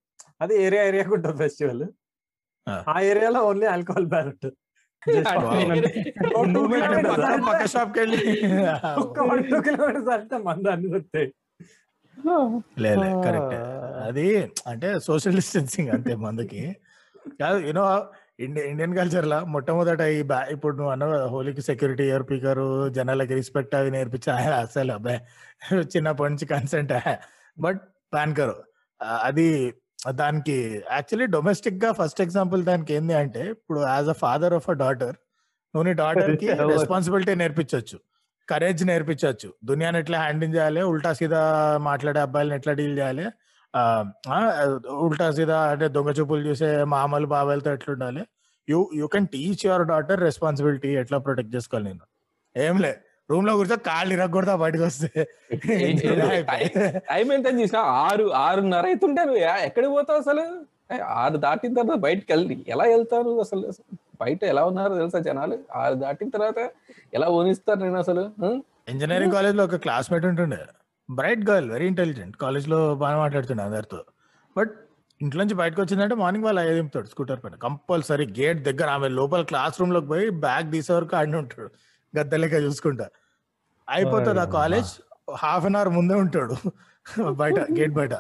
[0.41, 1.85] అది ఏరియా ఏరియాకి ఉంటుంది ఫెస్టివల్.
[2.67, 3.03] ఆ.
[3.03, 4.57] ఏరియాలో ఓన్లీ ఆల్కహాల్ బ్యాన్ ఉంటుంది.
[7.49, 8.53] పక్క షాప్కి వెళ్ళి.
[9.03, 11.33] ఒక్క వన్ టూ కిలోమీటర్స్ అంటే మంద అన్ని దొరుకుతాయి
[12.85, 13.55] లేదు కరెక్ట్.
[14.07, 14.27] అది
[14.67, 16.63] అంటే సోషల్ డిస్టెన్సింగ్ అంతే మందుకి.
[17.41, 17.85] కాదు you know
[18.45, 23.35] Indian Indian culture లా మొట్టమొదట ఈ బ్యా ఇప్పుడు నువ్వు అన్నావు కదా హోలీకి సెక్యూరిటీ నేర్పికారు జనాలకి
[23.35, 25.21] రెస్పెక్ట్ అవి నేర్పించి అసలు అబ్బాయి
[25.93, 26.95] చిన్నప్పటి నుంచి కన్సెంట్
[27.57, 27.81] బట్
[28.13, 28.57] ప్యాన్ కరు
[29.23, 29.47] అది
[30.15, 30.57] దానికి
[30.93, 35.15] యాక్చువల్లీ డొమెస్టిక్గా ఫస్ట్ ఎగ్జాంపుల్ దానికి ఏంది అంటే ఇప్పుడు as a father of a daughter
[35.75, 36.49] నువ్వు నీ డాటర్కి?
[36.75, 37.97] రెస్పాన్సిబిలిటీ నేర్పించవచ్చు
[38.49, 40.83] కరేజ్ నేర్పించవచ్చు దునియాని ఎట్లా హ్యాండిల్ చేయాలి?
[40.91, 41.41] ఉల్టా సీదా
[41.87, 43.27] మాట్లాడే అబ్బాయిలను ఎట్లా డీల్ చేయాలి?
[45.05, 48.23] ఉల్టా సీదా అంటే దొంగ చూపులు చూసే మామలు బాబాయిలతో ఎట్లా ఉండాలి
[48.69, 52.05] you you can teach your daughter responsibility ఎట్లా ప్రొటెక్ట్ చేసుకోవాలి నేను?
[52.57, 52.93] ఏం లే
[53.29, 55.09] రూమ్లో కూర్చో కాళ్ళు ఇరగొడతా బయటకు వస్తే.
[57.11, 60.45] టైం ఎంత చూసినా ఆరు ఆరున్నర అవుతుంటే నువ్వు ఎ- ఎక్కడికి పోతావు అసలు?
[61.21, 63.69] ఆరు దాటిన తర్వాత బయటకు వెళ్ళి ఎలా వెళ్తారు అసలు?
[64.21, 65.59] బయట ఎలా ఉన్నారో తెలుసా జనాలు?
[65.75, 66.71] ఆరు దాటిన తర్వాత
[67.15, 68.25] ఎలా ఊనిస్తారు నేను అసలు?
[68.89, 70.59] ఇంజనీరింగ్ కాలేజ్లో ఒక క్లాస్మేట్ ఉంటుండే.
[71.11, 72.37] Bright girl very intelligent.
[72.37, 74.05] కాలేజ్లో బాగా మాట్లాడుతుండే అందరితో.
[74.57, 74.73] బట్
[75.21, 77.55] ఇంట్లో నుంచి బయటకు వచ్చిందంటే మార్నింగ్ వాళ్ళు అయ్యే దింపుతాడు స్కూటర్ పైన.
[77.55, 81.71] కంపల్సరీ గేట్ దగ్గర ఆమె లోపల క్లాస్ రూమ్లోకి పోయి బ్యాగ్ తీసే వరకు ఆడిని ఉంటాడు.
[82.15, 83.09] గద్ద లెక్క చూసుకుంటా.
[83.89, 84.93] అయిపోతుంది ఆ కాలేజ్.
[85.37, 86.57] హాఫ్ అన్ అవర్ ముందే ఉంటాడు.
[87.31, 88.15] బయట గేట్ బయట.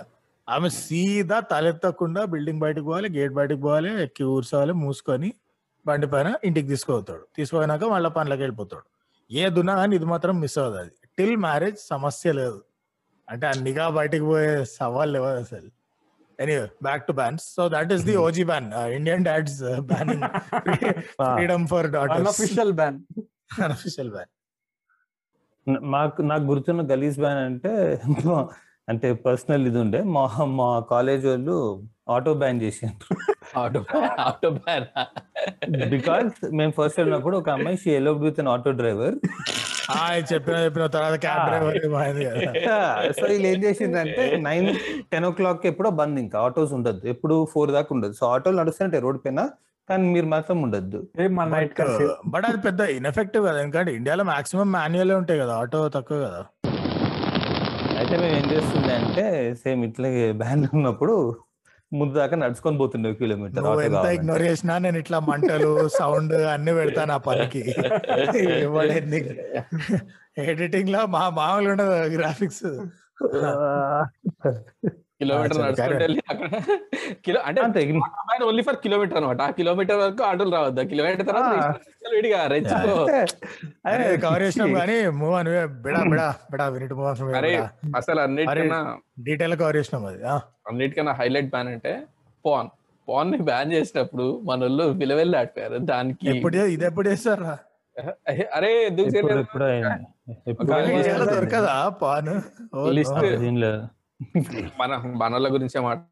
[0.49, 5.35] ఆమె సీదా తలెత్తకుండా బిల్డింగ్ బయటకు పోవాలి గేట్ బయటకు పోవాలి ఎక్కి ఊర్చోవాలి మూసుకొని
[5.87, 7.25] బండి పైన ఇంటికి తీసుకుపోతాడు.
[7.37, 8.87] తీసుకుపోయినాక మళ్ళీ పనులకు వెళ్ళిపోతాడు.
[9.31, 10.95] ఏదున్నా కానీ ఇది మాత్రం మిస్ అవ్వదు అది.
[11.19, 12.59] టిల్ మ్యారేజ్ సమస్య లేదు.
[13.29, 15.71] అంటే ఆ నిఘా బయటకు పోయే సవాల్ లేవు అసలు.
[16.41, 20.25] Anyway back to bans so that is the OG ban Indian dads banning
[21.35, 22.99] freedom for daughters unofficial ban
[23.63, 24.31] unofficial ban
[25.95, 27.73] మాకు నాకు గుర్తున్న గలీజ్ బ్యాన్ అంటే
[28.89, 30.01] అంటే పర్సనల్ ఇది ఉండే.
[30.15, 30.25] మా
[30.61, 31.57] మా కాలేజ్ వాళ్ళు
[32.15, 33.15] ఆటో బ్యాన్ చేసిండ్రు.
[33.61, 33.81] ఆటో
[34.27, 34.87] ఆటో బ్యాన్
[35.95, 39.17] బికాస్ మేము ఫస్ట్ వెళ్ళినప్పుడు ఒక అమ్మాయి she eloped with an auto driver
[40.31, 41.43] చెప్పిన చెప్పిన తర్వాత క్యాబ్.
[41.49, 41.79] డ్రైవర్
[43.19, 44.69] సో వీళ్ళు ఏం చేసిందంటే నైన్
[45.13, 46.37] టెన్ ఓ క్లాక్ ఎప్పుడో బంద్ ఇంకా.
[46.47, 49.43] ఆటోస్ ఉండదు ఎప్పుడు ఫోర్ దాకా ఉండదు సో ఆటోలు నడుస్తుంటాయి రోడ్ పైన
[49.89, 51.01] కానీ మీరు మాత్రం ఉండద్దు.
[52.35, 53.59] బట్ అది పెద్ద ఇన్ఎఫెక్టివ్ కదా.
[53.65, 55.55] ఎందుకంటే ఇండియాలో మాక్సిమం మాన్యువల్ ఉంటాయి కదా.
[55.63, 56.43] ఆటో తక్కువ కదా.
[58.05, 59.25] అయితే మేము ఏం చేస్తుండే అంటే
[59.61, 61.15] సేమ్ ఇట్లాగే బ్యాన్ ఉన్నప్పుడు
[61.93, 64.07] ముందు దాకా నడుచుకొని పోతుండే కిలోమీటర్ ఎంత.
[64.15, 67.63] ఇగ్నోర్ చేసినా నేను ఇట్లా మంటలు సౌండ్ అన్ని పెడతాను ఆ పనికి.
[70.45, 72.65] ఎడిటింగ్లో మా మామూలు ఉండదు గ్రాఫిక్స్
[75.21, 76.49] కిలోమీటర్ నడుచుకుంటూ అక్కడ
[77.25, 77.81] కిలో అంటే అంతే
[78.47, 80.83] ఓన్లీ ఫర్ కిలోమీటర్ అనమాట ఆ కిలోమీటర్ వరకు ఆటోలు రావద్దు.
[80.91, 81.51] కిలోమీటర్ తర్వాత.
[82.15, 82.95] విడిగా- రెచ్చిపో.
[83.87, 87.53] అరే, కవర్ చేసినాం కానీ మూవ్ అని బిడా బిడా బిడా వినిట్ మూవ్ అరే
[87.97, 88.81] అసలు అన్నిటికన్నా
[89.25, 90.37] డీటెయిల్ కవర్ చేసినాం అది ఆ,
[90.69, 91.93] అన్నిటికన్నా హైలైట్ బ్యాన్ అంటే
[92.45, 92.71] పాన్
[93.09, 97.55] పాన్ని బ్యాన్ చేసినప్పుడు మన వాళ్ళు విలువెళ్ళి ఆడిపోయారు దానికి ఎప్పుడు చే- ఇది ఎప్పుడు చేస్తారా?
[98.55, 99.11] అరే ఎందుకు
[101.31, 102.31] దొరకదా పాన్
[103.25, 103.43] లేదు.
[104.81, 104.91] మన
[105.23, 106.11] మనల గురించే మాట్లాడాలి.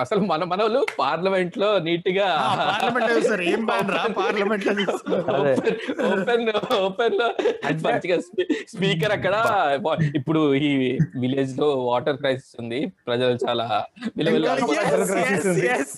[0.00, 2.26] అసలు మన మన వాళ్ళు పార్లమెంట్లో నీట్గా
[2.62, 5.36] పార్లమెంట్ సార్ ఏం బ్యాన్ రా పార్లమెంట్లో చూస్తున్నారు.
[5.40, 5.52] అదే.
[6.08, 6.42] ఓపెన్
[6.80, 7.28] ఓపెన్లో
[7.84, 8.16] మంచిగా
[8.72, 9.34] స్పీకర్ అక్కడ
[10.18, 10.64] ఇప్పుడు ఈ
[11.22, 12.80] విలేజ్లో వాటర్ క్రైసిస్ ఉంది.
[13.08, 13.66] ప్రజలు చాలా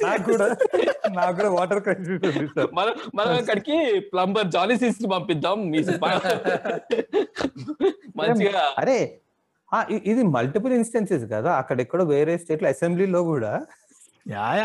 [0.05, 0.47] నాకు కూడా
[1.17, 3.77] నాకు కూడా వాటర్ క్రైసిస్ ఉంది సార్ మనం మనం అక్కడికి
[4.13, 5.59] ప్లంబర్ జాలీ సిస్ పంపిద్దాం.
[5.73, 5.81] మీ
[8.21, 8.97] మంచిగా అరే
[10.11, 11.51] ఇది మల్టిపుల్ ఇన్స్టెన్సెస్ కదా.
[11.61, 13.53] అక్కడెక్కడో వేరే స్టేట్లో అసెంబ్లీలో కూడా.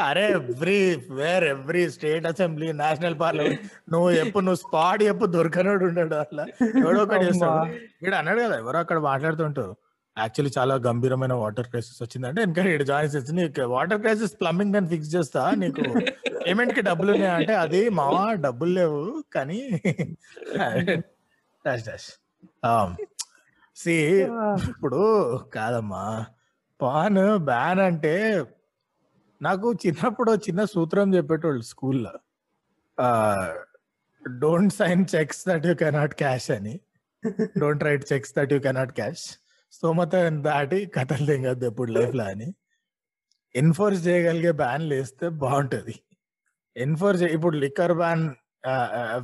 [0.07, 0.23] అరే
[1.19, 3.61] everywhere every state assembly national parliament.
[3.93, 6.43] నువ్వు ఎప్పుడు నువ్వు స్పాట్ ఎప్పుడు దొరకనోడు ఉన్నాడు అట్లా.
[6.83, 7.63] ఎవడో ఒకటి చేస్తాడు.
[8.03, 9.73] వీడు అన్నాడు కదా ఎవరో అక్కడ మాట్లాడుతుంటారు
[10.17, 14.87] యాక్చువల్లీ చాలా గంభీరమైన వాటర్ క్రైసిస్ వచ్చిందంటే ఇంకా ఇక్కడ జాయిన్ చేసి నీకు వాటర్ క్రైసిస్ ప్లంబింగ్ నేను
[14.93, 15.83] ఫిక్స్ చేస్తా నీకు
[16.45, 17.33] పేమెంట్కి డబ్బులు ఉన్నాయా?
[17.39, 19.01] అంటే అది మావా డబ్బులు లేవు
[19.35, 19.59] కానీ
[21.65, 22.09] డాష్ డాష్
[23.75, 23.95] సి
[24.69, 25.01] ఇప్పుడు
[25.55, 26.03] కాదమ్మా.
[26.81, 28.13] పాన్ బ్యాన్ అంటే
[29.41, 32.13] నాకు చిన్నప్పుడు చిన్న సూత్రం చెప్పేటోళ్ళు స్కూల్లో.
[34.23, 36.75] Don't sign cheques that you cannot cash అని.
[37.57, 39.25] Don't write cheques that you cannot cash
[39.73, 40.15] స్తోమత
[40.47, 42.49] దాటి కథలు తెగద్దు ఎప్పుడు లైఫ్లో అని.
[43.55, 45.95] ఎన్ఫోర్స్ చేయగలిగే బ్యాన్ లేస్తే బాగుంటది.
[46.75, 48.23] ఎన్ఫోర్స్ ఇప్పుడు లిక్కర్ బ్యాన్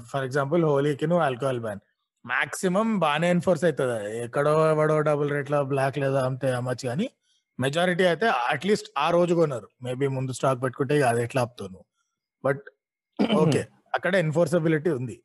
[0.09, 1.81] ఫర్ ఎగ్జాంపుల్ హోలీకి నువ్వు ఆల్కహాల్ బ్యాన్.
[2.25, 7.07] మాక్సిమం బాగానే ఎన్ఫోర్స్ అవుతుంది ఎక్కడో ఎవడో డబుల్ రేట్ల బ్లాక్ లేదా అంతే అమ్మచ్చు కానీ
[7.59, 11.87] మెజారిటీ అయితే అట్లీస్ట్ ఆ రోజు కొన్నారు మేబీ ముందు స్టాక్ పెట్టుకుంటే అది ఎట్లా ఆపుతావు నువ్వు.
[12.43, 12.63] బట్
[13.41, 13.61] ఓకే
[13.97, 15.15] అక్కడ ఎన్ఫోర్సబిలిటీ ఉంది.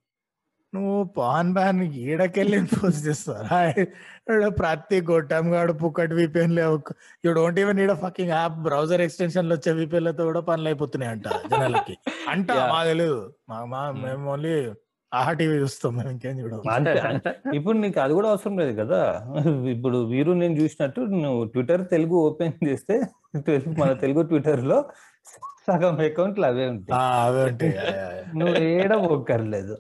[0.73, 3.59] నువ్వు పాన్ బ్యాన్ ఈడకెళ్ళి ఎన్ఫోర్స్ చేస్తారా
[4.61, 6.15] ప్రతి గొట్టం గాడు పుక్కటి
[6.59, 6.77] లేవు
[7.25, 8.57] యూ డోంట్ ఈవెన్ ఈడ ఫకింగ్ యాప్.
[8.67, 11.97] బ్రౌజర్ ఎక్స్టెన్షన్లు వచ్చే విపిఎన్లతో కూడా పనులు అయిపోతున్నాయి అంట జనాలకి
[12.29, 12.49] అంట.
[12.75, 13.21] మా తెలియదు
[13.71, 13.83] మా.
[14.05, 14.57] మేము ఓన్లీ
[15.17, 17.31] ఆహా టీవీ చూస్తాం మేము ఇంకేం చూడం అంతే అంతే.
[17.57, 19.01] ఇప్పుడు నీకు అది కూడా అవసరం లేదు కదా.
[19.75, 22.97] ఇప్పుడు వీరు నేను చూసినట్టు నువ్వు ట్విట్టర్ తెలుగు ఓపెన్ చేస్తే
[23.49, 24.79] తెలుగు మన తెలుగు ట్విట్టర్లో
[25.69, 26.95] సగం అకౌంట్లు అవే ఉంటాయి.
[26.97, 27.71] ఆ, అవే.
[28.39, 29.75] నువ్వు ఏడ పోక్కర్లేదు.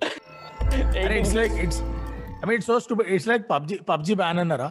[1.14, 1.81] It's like it's
[2.38, 4.68] I mean so stupid it's like PUBG PUBG ban అన్నారా?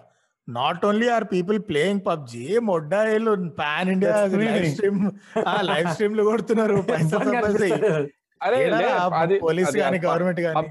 [0.47, 4.67] Not only are people playing PUBG మొడ్డాయిలు pan India live.
[4.73, 4.99] Stream
[5.69, 6.77] live స్ట్రీమ్లు కొడుతున్నారు.
[8.41, 8.57] అరే
[9.21, 10.69] అది పోలీస్ కానీ గవర్నమెంట్ కానీ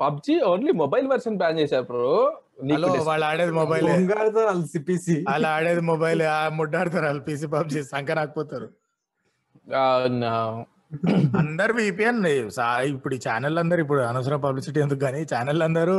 [0.00, 2.06] PUBG only mobile version ban చేశారు బ్రో.
[3.08, 3.86] వాళ్ళు ఆడేది mobile.
[4.72, 8.68] CPC వాళ్ళు ఆడేది మొబైల్ ఆ ముడ్డాడతారు వాళ్ళు పీసీ పబ్జి సంక రాకపోతారు
[11.40, 12.18] అందరు విపిఎన్
[12.92, 15.94] ఇప్పుడు ఈ ఛానల్ అందరు ఇప్పుడు అనవసరం పబ్లిసిటీ ఎందుకు కానీ ఛానల్ అందరూ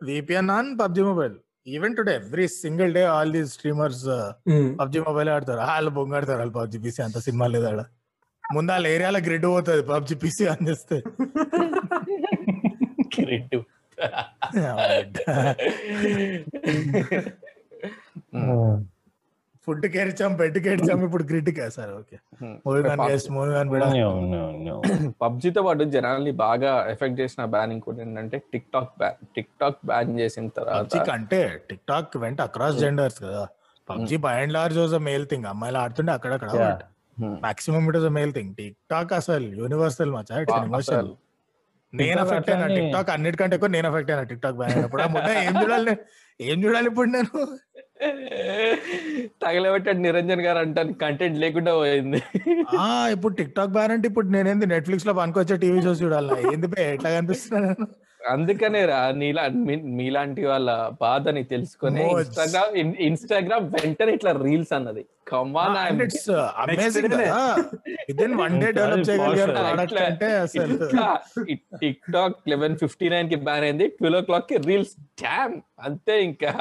[0.00, 1.36] VPN on PUBG mobile.
[1.74, 4.04] Even today every single day all these streamers
[4.80, 5.62] PUBG mobile ఆడతారు.
[5.70, 7.80] వాళ్ళు బొంగాడతారు వాళ్ళు పబ్జి పీసీ అంత సినిమా లేదు ఆడ.
[8.50, 10.96] ముందు వాళ్ళ ఏరియాలో గ్రిడ్ పోతుంది పబ్జి పీసీ అని చేస్తే
[19.66, 22.16] ఫుడ్ కేరిచాం బెడ్ కేరిచాం ఇప్పుడు grid sir okay.
[22.64, 23.86] Movie man guest movie man కూడా.
[25.22, 30.12] పబ్జితో పాటు జనాల్ని బాగా ఎఫెక్ట్ చేసిన బ్యాన్ ఇంకోటి ఏంటంటే TikTok ban TikTok ban
[30.20, 33.44] చేసిన తర్వాత కంటే టిక్ టాక్ వెంట అక్రాస్ జెండర్స్ కదా.
[33.88, 36.50] PUBG by and large was male thing అమ్మాయిలు ఆడుతుండే అక్కడక్కడ.
[37.42, 38.52] Maximum it was male thing
[38.90, 41.12] TikTok అసలు యూనివర్సల్ మచ్చా ఇట్స్ ఆ, ఎమోషన్ అసలు.
[41.92, 45.02] నేను ఎఫెక్ట్ అయినా టిక్ టాక్ అన్నిటికంటే ఎక్కువ నేను ఎఫెక్ట్ అయినా టిక్ టాక్ బ్యాన్ అయినప్పుడు
[45.42, 45.94] ఏం చూడాలి?
[46.40, 47.32] ఏం చూడాలి ఇప్పుడు నేను?
[49.42, 52.20] తగలబెట్టాడు నిరంజన్ గారు అంటాను కంటెంట్ లేకుండా పోయింది.
[52.80, 56.36] ఆ ఇప్పుడు టిక్ టాక్ బ్యాన్ అంటే ఇప్పుడు నేనేంది నెట్ఫ్లిక్స్లో పనికొచ్చే టీవీ షోస్ చూడాలి.
[56.52, 56.84] ఏంది బే?
[56.94, 57.86] ఎట్లా కనిపిస్తున్నా నేను?
[58.30, 59.44] అందుకనే రా నీలా
[59.98, 62.02] మీలాంటి వాళ్ళ బాధని తెలుసుకొని.
[62.10, 65.02] ఇన్స్టాగ్రామ్ ఇన్స్టాగ్రామ్ వెంటనే ఇట్లా రీల్స్ అన్నది.
[65.28, 65.98] Come on
[72.12, 73.88] TikTok eleven fifty నైన్కి బ్యాన్ అయింది.
[73.88, 76.52] ట్వెల్వ్ ఓ క్లాక్కి రీల్స్ డ్యామ్ అంతే ఇంకా.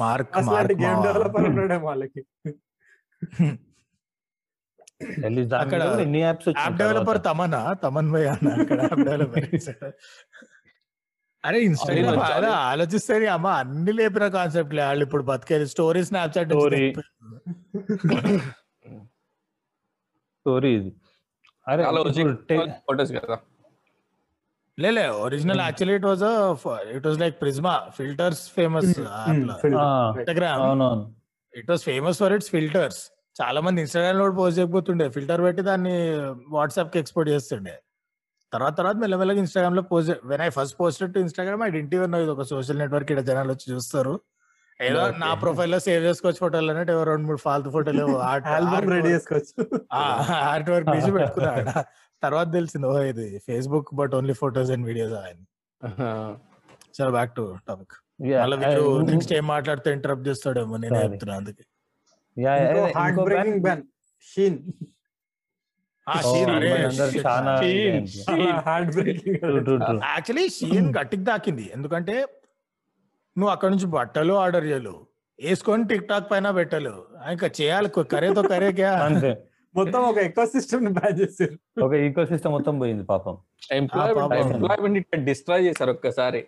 [0.00, 2.22] మార్క్ అసలు మార్క్ గేమ్ డెవలపర్ ఉన్నాడే వాళ్ళకి.
[5.60, 9.46] అక్కడ ఎన్ని apps app developer Tamanna Thaman భయ్ అన్న అక్కడ యాప్ డెవలపర్
[11.44, 12.20] అరే ఇన్స్టాగ్రామ్
[12.66, 16.84] ఆలోచిస్తే అమ్మ అన్ని లేపిన కాన్సెప్ట్ వాళ్ళు ఇప్పుడు బతికేది స్టోరీ స్నాప్చాట్ Story.
[20.38, 20.90] స్టోరీ ఇది.
[21.66, 21.82] అరే
[22.86, 23.36] ఫోటోస్ కదా.
[24.78, 26.24] లేలే original actually it was
[26.94, 28.88] it was like Prisma filters famous
[29.34, 31.02] Instagram
[31.54, 33.00] it was famous for it's filters
[33.36, 35.06] చాలా మంది ఇన్స్టాగ్రామ్లో పోస్ట్ చేయకపోతుండే.
[35.16, 35.94] ఫిల్టర్ పెట్టి దాన్ని
[36.56, 37.74] వాట్సాప్కి ఎక్స్పోర్ట్ చేస్తుండే.
[38.52, 42.44] తర్వాత తర్వాత మెల్లమెల్లగా ఇన్స్టాగ్రామ్లో post when I first posted to Instagram I didn't ఇది ఒక
[42.52, 44.14] సోషల్ నెట్వర్క్ ఇక్కడ జనాలు వచ్చి చూస్తారు.
[44.80, 45.00] ఏదో.
[45.22, 48.04] నా ప్రొఫైల్లో సేవ్ చేసుకోవచ్చు ఫోటోలు అన్నట్టు ఏవో రెండు మూడు ఫాల్తు ఫోటోలు
[48.54, 49.54] ఆల్బమ్ రెడీ చేసుకోవచ్చు.
[50.52, 51.66] ఆర్ట్ వర్క్ తీసి పెట్టుకున్నాడు.
[52.22, 55.38] తర్వాత తెలిసింది ఓ ఇది Facebook but only photos and videos ఆయన
[56.98, 57.94] సరే బ్యాక్ టు టాపిక్
[58.42, 60.98] మళ్ళీ మీరు నెక్స్ట్ ఏం మాట్లాడితే ఇంటరప్ట్ చేస్తాడేమో నేను.
[61.04, 61.64] చెప్తున్నా అందుకే.
[62.42, 63.82] హార్ట్ ఇంకో breaking ban- ban
[64.22, 64.58] Shein
[66.08, 66.48] uh Oh, Shein.
[70.04, 70.48] Actually
[70.98, 72.12] గట్టికి దాకింది ఎందుకంటే
[73.38, 75.06] నువ్వు అక్కడ నుంచి బట్టలు ఆర్డర్ చేయలేవు.
[75.42, 77.30] వేసుకొని టిక్ టాక్ పైన పెట్టలేవు.
[77.30, 77.88] ఇంకా చేయాలి.
[77.88, 79.42] కరేతో కరే క్యా అంతే.
[79.74, 81.84] మొత్తం ఒక ఎకో సిస్టమ్ చేశారు.
[81.84, 83.38] ఒక ఈకో సిస్టమ్ మొత్తం పోయింది పాపం.
[83.72, 86.46] ఎంప్లాయ్మెంట్ డిస్ట్రాయ్ చేశారు ఒక్కసారి.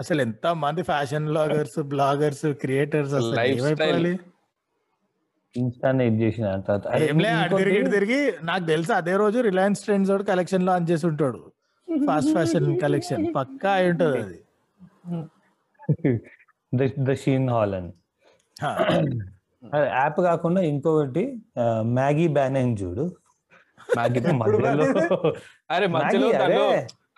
[0.00, 4.18] అసలు ఎంత మంది ఫ్యాషన్ బ్లాగర్స్ బ్లాగర్స్ క్రియేటర్స్ అసలు
[5.58, 6.62] ఇన్స్టాన్ ఇది చేసిన.
[7.56, 8.32] తిరిగి తిరిగి.
[8.42, 11.52] నాకు తెలుసు అదే రోజు రిలయన్స్ ట్రెండ్స్ కలెక్షన్ లాంచ్ చేసి ఉంటాడు.
[12.06, 14.42] ఫాస్ట్ ఫ్యాషన్ కలెక్షన్ పక్కా అయి ఉంటది అది.
[16.74, 17.92] ద- ద షీన్ హాల్ అని.
[19.76, 21.42] యాప్ కాకుండా ఇంకొకటి
[21.80, 23.16] మ్యాగీ బ్యాన్ చూడు.
[23.98, 25.34] మ్యాగీ మధ్యలో.
[25.70, 26.28] అరే మధ్యలో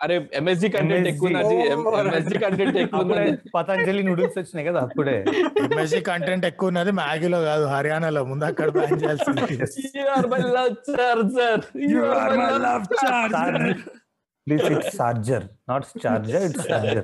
[0.01, 1.55] అరే, ఎంఎస్జి కంటెంట్ ఎక్కువ ఉన్నది.
[2.03, 3.01] ఎంఎస్జి కంటెంట్ ఎక్కువ
[3.55, 5.15] పతంజలి నూడిల్స్ వచ్చినాయి కదా అప్పుడే.
[5.65, 9.57] ఎంఎస్సి కంటెంట్ ఎక్కువ ఉన్నది మ్యాగీలో కాదు హర్యానాలో ముందు అక్కడ బ్యాన్ చేయాల్సింది.
[9.97, 11.53] You are my love charger.
[11.91, 12.87] You are my love
[14.47, 17.01] please it's charger not charger it's charger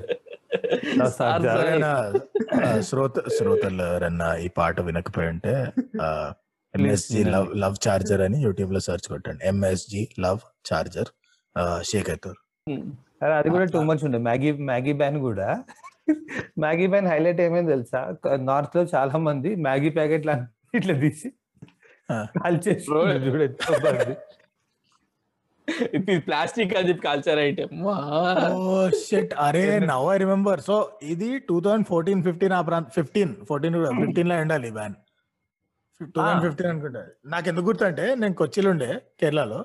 [2.88, 5.52] శ్రోత శ్రోతలు ఎవరన్నా ఈ పాట వినకపోయి ఉంటే
[6.74, 9.42] ఎంఎస్జి లవ్ లవ్ చార్జర్ అని యూట్యూబ్లో సెర్చ్ కొట్టండి.
[9.52, 11.10] ఎంఎస్జి లవ్ చార్జర్
[11.90, 12.40] షేక్ అవుతారు
[13.22, 14.18] అరే అది కూడా టూ మచ్ ఉండే.
[14.18, 15.48] మ్యాగీ మ్యాగీ బ్యాన్ కూడా.
[16.58, 18.00] మ్యాగీ బ్యాన్ హైలైట్ ఏమైంది తెలుసా?
[18.50, 20.34] నార్త్లో చాలా మంది మ్యాగీ ప్యాకెట్లు
[20.74, 21.28] ఇట్లా తీసి.
[22.38, 22.86] కాల్చేసి.
[25.96, 31.56] ఇది ప్లాస్టిక్ అని చెప్పి కాల్చారు ఐటమ్ ఓ షిట్ అరే నవ్ ఐ రిమెంబర్ సో ఇది టూ
[31.60, 34.94] థౌసండ్ ఫోర్టీన్ ఫిఫ్టీన్ ఆ ప్రాంతం ఫిఫ్టీన్ ఫోర్టీన్ ఫిఫ్టీన్లో ఉండాలి బ్యాన్
[36.00, 37.02] టూ థౌసండ్ ఫిఫ్టీన్ అనుకుంటా.
[37.26, 39.60] నాకు ఎందుకు గుర్తుంటే నేను కొచ్చిలో ఉండే కేరళలో.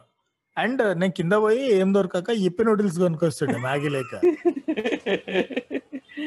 [0.57, 4.13] అండ్ నేను కింద పోయి ఏం దొరకక ఇప్పి నూడిల్స్ కొనుక్కొస్తుండే మ్యాగీ లేక.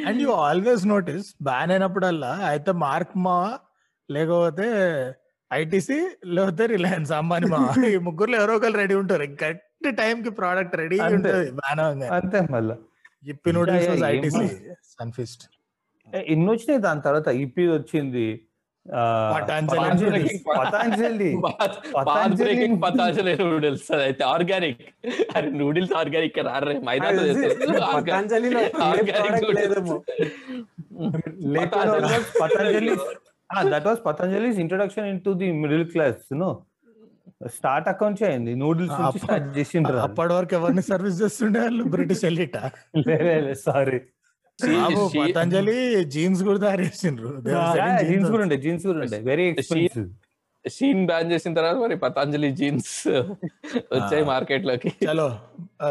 [0.09, 3.39] And you always notice ban అయినప్పుడల్లా అయితే మార్క్ మా
[4.09, 4.67] లేకపోతే
[5.51, 5.99] ఐటీసీ
[6.37, 7.61] లేకపోతే రిలయన్స్ అంబానీ మా.
[7.93, 9.27] ఈ ముగ్గురులో ఎవరో ఒకరు రెడీ ఉంటారు.
[9.43, 10.99] గట్టి టైం కి ప్రోడక్ట్ రెడీ.
[11.17, 11.81] ఉంటుంది బ్యాన్
[12.19, 12.77] అంతే మళ్ళా.
[13.33, 14.47] Yippee noodles ITC
[14.99, 15.45] Sunfeast.
[16.33, 18.27] ఎన్ని వచ్చినాయి దాని తర్వాత ఈపీ వచ్చింది
[19.35, 19.79] పతాంజలి.
[19.79, 20.21] పతాంజలి
[20.59, 21.31] పతాంజలి
[21.97, 23.91] పతాంజలి పతాంజలి నూడిల్స్.
[24.07, 24.83] అయితే ఆర్గానిక్.
[25.37, 27.23] అరే నూడిల్స్ ఆర్గానిక్ రారే మైదాతో
[28.03, 28.51] Patanjali
[33.73, 36.51] that was Patanjali's introduction in to the middle class no
[37.59, 39.99] start account అయింది నూడిల్స్ స్టార్ట్ చేసిండ్రు.
[40.07, 41.83] అప్పటి వరకు ఎవరిని సర్వీస్ చేస్తుండే వాళ్ళు?
[41.95, 42.57] British elite.
[43.67, 44.16] సారీ బాబు
[44.59, 47.23] పతంజలి జీన్స్ కూడా selling జీన్స్
[48.03, 49.19] jeans కూడా ఉండే జీన్స్ కూడా ఉండే.
[49.21, 50.07] వెరీ ఎక్స్పెన్సివ్
[50.65, 52.95] షీన్ బ్యాన్ చేసిన తర్వాత మరి పతాంజలి జీన్స్
[53.93, 55.29] వచ్చాయి మార్కెట్లోకి చలో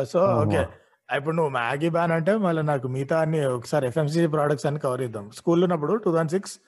[0.03, 0.63] సో ఓకే.
[1.09, 5.31] ఇప్పుడు నువ్వు మ్యాగీ బ్యాన్ అంటే మళ్ళీ నాకు మిగతా అన్ని ఒకసారి ఎఫ్ఎంసీ ప్రోడక్ట్స్ అన్ని కవర్ చేద్దాం.
[5.31, 6.59] స్కూల్ ఉన్నప్పుడు two thousand six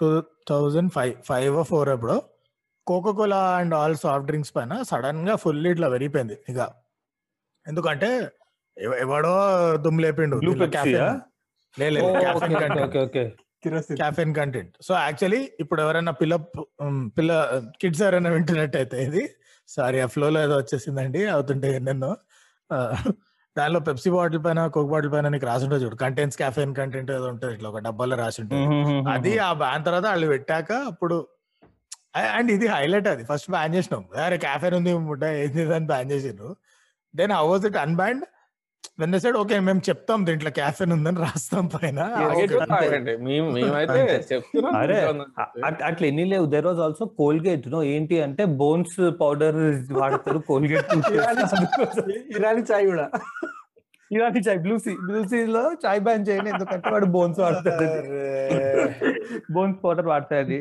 [0.00, 0.08] two
[0.48, 2.22] thousand five five four అప్పుడు
[2.86, 6.60] Coca Cola and all soft drinks పైన సడన్గా ఫుల్ ఇట్లా పెరిగిపోయింది ఇక.
[7.66, 8.10] ఎందుకంటే
[8.76, 9.34] ఎవ- ఎవడో
[9.76, 10.02] దుమ్ము
[14.00, 16.34] క్యాఫెన్ కంటెంట్ సో యాక్చువల్లీ ఇప్పుడు ఎవరైనా పిల్ల
[17.16, 17.32] పిల్ల
[17.80, 19.22] కిడ్స్ ఎవరైనా వింటున్నట్టయితే ఇది
[19.68, 22.10] సారీ ఆ ఫ్లో లో ఏదో వచ్చేసిందండి అవుతుంటే ఎన్నెన్నో.
[22.70, 22.76] ఆ,
[23.56, 25.96] దానిలో పెప్సీ బాటిల్ పైన కోక్ బాటిల్ పైన నీకు రాసి ఉంటుంది చూడు.
[25.96, 28.66] కంటెంట్స్ క్యాఫెన్ కంటెంట్ ఏదో ఉంటుంది ఇట్లా ఒక డబ్బాలో రాసి ఉంటుంది
[29.10, 31.16] అది ఆ బ్యాన్ తర్వాత వాళ్ళు పెట్టాక అప్పుడు
[32.32, 33.22] అండ్ ఇది హైలైట్ అది.
[33.24, 34.02] ఫస్ట్ బ్యాన్ చేసినాం.
[34.24, 36.50] అరే క్యాఫెన్ ఉంది ముడ్డ ఏంది అని బ్యాన్ చేసిండ్రు.
[37.14, 38.24] Then how was it unbanned
[39.00, 42.00] when side okay మేము చెప్తాం దీంట్లో క్యాఫెన్ ఉందని రాస్తాం పైన.
[45.88, 46.46] అట్లా ఎన్ని లేవు.
[46.54, 49.60] There was also Colgate no ఏంటి అంటే బోన్స్ పౌడర్
[50.00, 50.92] వాడతారు కోల్గేట్
[52.36, 53.06] ఇరానీ చాయ్ కూడా.
[54.10, 57.86] ఇలాంటి చాయ్ బ్లూసీ బ్లూసీ లో చాయ్ బ్యాన్ చేయండి ఎందుకంటే వాడు బోన్స్ వాడతాడు.
[59.54, 60.58] బోన్స్ పౌడర్ వాడతాడు.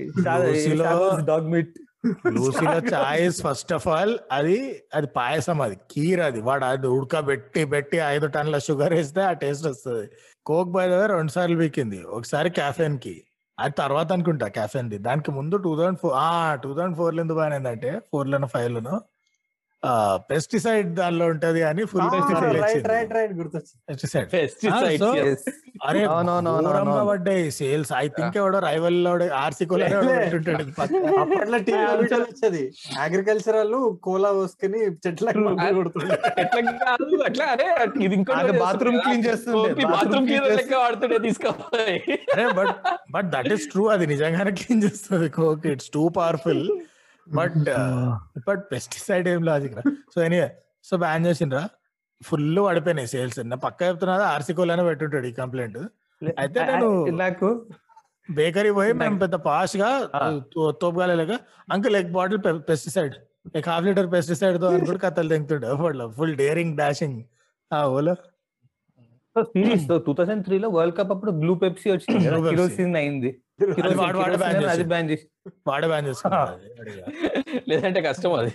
[1.32, 1.74] డాగ్ మీట్
[2.06, 6.42] లూసీలో చాయిస్ ఫస్ట్ ఆఫ్ ఆల్ అది అది పాయసం అది కీర్ అది.
[6.42, 10.10] వాడు అది ఉడకబెట్టి పెట్టి ఐదు టన్నుల షుగర్ వేస్తే ఆ టేస్ట్ వస్తుంది.
[10.46, 13.24] కోక్ బై దగ్గర రెండు సార్లు వీకింది ఒకసారి క్యాఫెన్కి.
[13.60, 14.98] అది తర్వాత అనుకుంటా క్యాఫెన్ ది.
[14.98, 19.02] దానికి ముందు టూ థౌసండ్ ఫోర్ ఆ టూ థౌసండ్ ఫోర్లో ఎందుకు బాగానేందంటే ఫోర్ లోనో ఫైవ్ లోనో
[20.30, 22.02] పెస్టిసైడ్ దానిలో ఉంటది అని ఫుల్.
[27.10, 27.92] పడ్డాయి సేల్స్.
[28.02, 29.00] ఐ థింక్ ఎవడో రైవల్
[29.44, 29.86] ఆర్సీ కోలో
[32.26, 32.64] వచ్చేది.
[33.06, 35.48] అగ్రికల్చర్ వాళ్ళు కోలా పోసుకొని చెట్లకు
[37.30, 37.68] అట్లా అరే
[38.06, 40.48] ఇది ఇంకోటి బాత్రూమ్ క్లీన్ చేస్తుండే బాత్రూమ్ క్లీన్
[40.84, 41.18] వాడుతుండే
[42.34, 42.76] అరే but
[43.12, 45.30] but that is true అది నిజంగానే క్లీన్ చేస్తుంది.
[45.30, 46.64] Coke it's too powerful
[47.28, 47.58] but
[48.48, 49.84] but pesticide ఏం లాజిక్ రా.
[50.14, 50.50] సో ఎనీవే
[50.86, 51.64] సో బ్యాన్ చేసిండ్రా.
[52.22, 53.40] ఫుల్ పడిపోయినాయి సేల్స్.
[53.52, 55.80] నా పక్క చెప్తున్నా ఆర్సికోలోనే పెట్టుంటాడు ఈ కంప్లైంట్.
[56.42, 56.90] అయితే నేను
[57.24, 57.48] నాకు
[58.30, 59.90] బేకరీ పోయి మేము పెద్ద పాష్గా
[60.82, 61.34] తోపుగాలేక
[61.76, 63.16] uncle egg bottle pesticide
[63.60, 65.70] egg half litre పెస్టిసైడ్తో అని కూడా కథలు తెంగుతుండే
[66.20, 67.20] ఫుల్ డేరింగ్ డాషింగ్
[67.72, 68.14] ఆ ఓలో.
[69.36, 73.30] సిరీస్ టూ థౌసండ్ త్రీ లో వరల్డ్ కప్ అప్పుడు బ్లూ పెప్సీ వచ్చింది అయింది.
[74.02, 74.18] వాడు.
[75.84, 76.08] బ్యాన్.
[77.70, 78.52] లేదంటే కష్టం అది.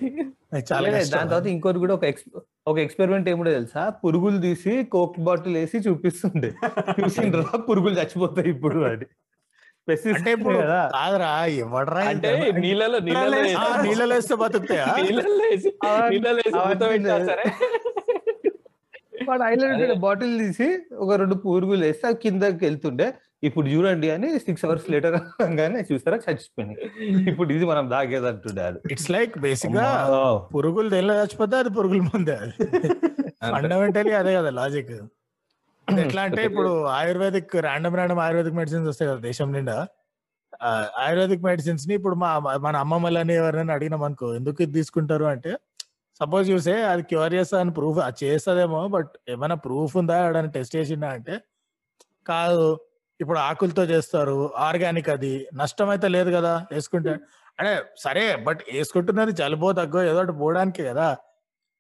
[0.52, 2.26] దాని తర్వాత ఇంకోటి కూడా ఒక ఎక్స్
[2.66, 6.50] ఒక ఎక్స్పెరిమెంట్ ఏమిటో తెలుసా పురుగులు తీసి కోక్ బాటిల్ వేసి చూపిస్తుండే
[6.98, 9.06] చూసిండ్రా పురుగులు చచ్చిపోతాయి ఇప్పుడు అది
[10.10, 10.58] అంటే ఇప్పుడు
[10.94, 11.28] కాదురా
[11.64, 12.30] ఎవడరా అంటే?
[12.58, 13.36] నీళ్ళలో నీళ్ళలో
[13.84, 15.70] నీళ్ళలో వేస్తే బతుకుతాయా నీళ్ళలో వేసి
[16.12, 16.42] నీళ్ళలో
[16.88, 17.26] వేసి.
[17.30, 17.44] సరే
[19.28, 20.68] వాడు ఐలాండ్ బాటిల్ తీసి
[21.04, 23.06] ఒక రెండు పురుగులు వేస్తే అది కిందకి వెళ్తుండే.
[23.42, 26.18] ఇప్పుడు చూడండి అని సిక్స్ అవర్స్ లేటర్ అనగానే చూస్తారా?
[26.26, 26.78] చచ్చిపోయినాయి.
[27.30, 28.80] ఇప్పుడు ఇది మనం దాగేది అది.
[28.94, 29.86] ఇట్స్ లైక్ బేసిక్గా.
[30.54, 32.56] పురుగులు దేనిలో చచ్చిపోతే అది పురుగుల ముందే అది.
[33.54, 34.92] ఫండమెంటలీ అదే కదా లాజిక్
[35.88, 39.76] ఎట్లా అంటే ఇప్పుడు ayurvedic random random ayurvedic medicines వస్తాయి కదా దేశం నిండా.
[41.02, 42.30] ఆయుర్వేదిక్ మెడిసిన్స్ని ఇప్పుడు మా
[42.66, 45.26] మన అమ్మమ్మలని ఎవరైనా అడిగినాం అనుకో ఎందుకు ఇది తీసుకుంటారు?
[45.34, 45.52] అంటే
[46.20, 50.16] సపోజ్ చూసే అది క్యూర్ అని ప్రూఫ్ అది చేస్తుందేమో బట్ ఏమైనా ప్రూఫ్ ఉందా?
[50.26, 51.34] ఎవడైనా టెస్ట్ చేసిందా అంటే
[52.26, 52.80] కాదు.
[53.20, 55.48] ఇప్పుడు ఆకులతో చేస్తారు ఆర్గానిక్ అది.
[55.54, 57.12] నష్టం అయితే లేదు కదా వేసుకుంటే.
[57.58, 61.16] అంటే సరే బట్ వేసుకుంటున్నది జలుబో తగ్గో ఏదో ఒకటి పోవడానికి కదా.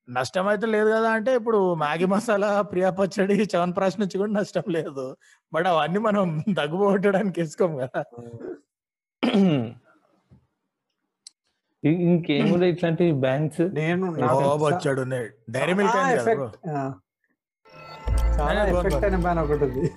[0.08, 4.62] నష్టం అయితే లేదు కదా అంటే ఇప్పుడు మ్యాగీ మసాలా ప్రియా పచ్చడి చవన్ ప్రాశ్ నుంచి కూడా నష్టం
[4.68, 5.16] లేదు.
[5.52, 6.96] బట్ అవన్నీ మనం దగ్గు
[7.38, 8.02] వేసుకోం కదా.
[11.88, 14.14] ఇ- ఇంకేముండే ఇట్లాంటి బ్యాంక్స్ నేను
[14.64, 15.00] వచ్చాడు
[15.50, 16.12] డైరీ మిల్క్ చాలా.
[16.12, 16.66] ఎఫెక్ట్
[19.22, 19.92] బ్యాన్ ఒకటి ఉంది.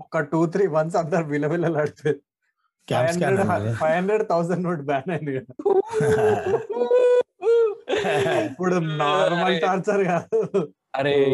[0.00, 1.24] ఒక టూ త్రీ మంత్స్ అందరు
[3.12, 5.36] scan hundred five hundred thousand note ban అయింది
[8.44, 10.68] ఇప్పుడు నార్మల్ టార్చర్ కాదు.
[10.96, 11.24] అరే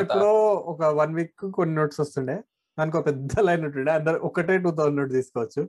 [0.00, 2.38] ఎప్పుడో ఒక వన్ వీక్ కొన్ని నోట్స్ వస్తుండే.
[2.78, 3.92] దానికి ఒక పెద్ద లైన్ ఉంటుండే.
[3.92, 5.68] అందరు ఒకటే టూ థౌసండ్ నోట్ తీసుకోవచ్చు.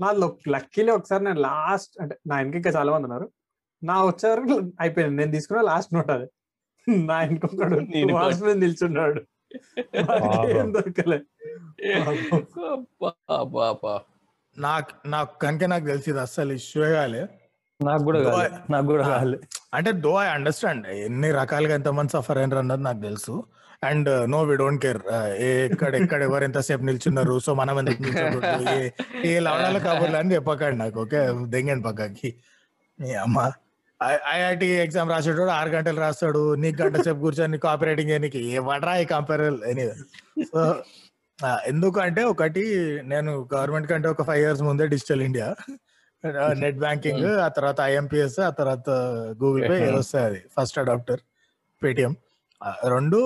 [0.00, 0.10] నా
[0.48, 3.30] లక్కీలీ ఒకసారి నేను లాస్ట్ అంటే నా వెనక ఇంకా చాలా మంది ఉన్నారు.
[3.82, 5.16] నా వచ్చారు అయిపోయింది.
[5.16, 6.26] నేను తీసుకున్న లాస్ట్ నోట్ అది.
[6.98, 7.78] నా ఇంకొకడు
[8.58, 9.20] నిల్చున్నాడు.
[10.50, 11.18] ఏం దొరకలే.
[14.58, 17.28] నాకు నాకు కనుక నాకు తెలిసి ఇది అస్సలు ఇష్యూ కాలే.
[17.84, 19.38] నాకు కూడా నాకు కూడా కాలే.
[19.74, 20.86] అంటే దో ఐ అండర్స్టాండ్.
[20.86, 23.44] ఎన్ని రకాలుగా ఎంతమంది సఫర్ అయినారు అన్నది నాకు తెలుసు.
[23.82, 25.00] And no we don't care.
[25.64, 27.38] ఎక్కడ ఎక్కడ ఎవరు ఎంతసేపు నిల్చున్నారు?
[27.38, 28.64] సో మనం ఎందుకు నిల్చోకూడదు?
[28.70, 28.90] ఏ-
[29.26, 31.20] ఏ లవడాల కబుర్లు అని చెప్పకండి నాకు ఓకే?
[31.46, 32.30] దెంగండి పక్కకి.
[32.98, 33.38] మీ అమ్మ.
[34.32, 36.54] ఐఐటి ఎగ్జామ్ రాసేటోడు ఆరు గంటలు రాస్తాడు.
[36.54, 39.44] నీకు గంట సేపు కూర్చొని కాపీ రైటింగ్ నీకు ఏ వడరా ఈ కంపేర్
[40.44, 40.62] సో
[41.66, 42.62] ఎందుకంటే ఒకటి
[43.04, 45.48] నేను గవర్నమెంట్ కంటే ఒక ఫైవ్ ఇయర్స్ ముందే డిజిటల్ ఇండియా
[46.52, 48.90] నెట్ బ్యాంకింగ్ ఆ తర్వాత ఐఎంపిఎస్ ఆ తర్వాత
[49.42, 50.42] గూగుల్ పే వస్తాయి అది.
[50.56, 51.20] ఫస్ట్ అడాప్టర్
[51.82, 52.14] పేటిఎం
[52.88, 53.18] రెండు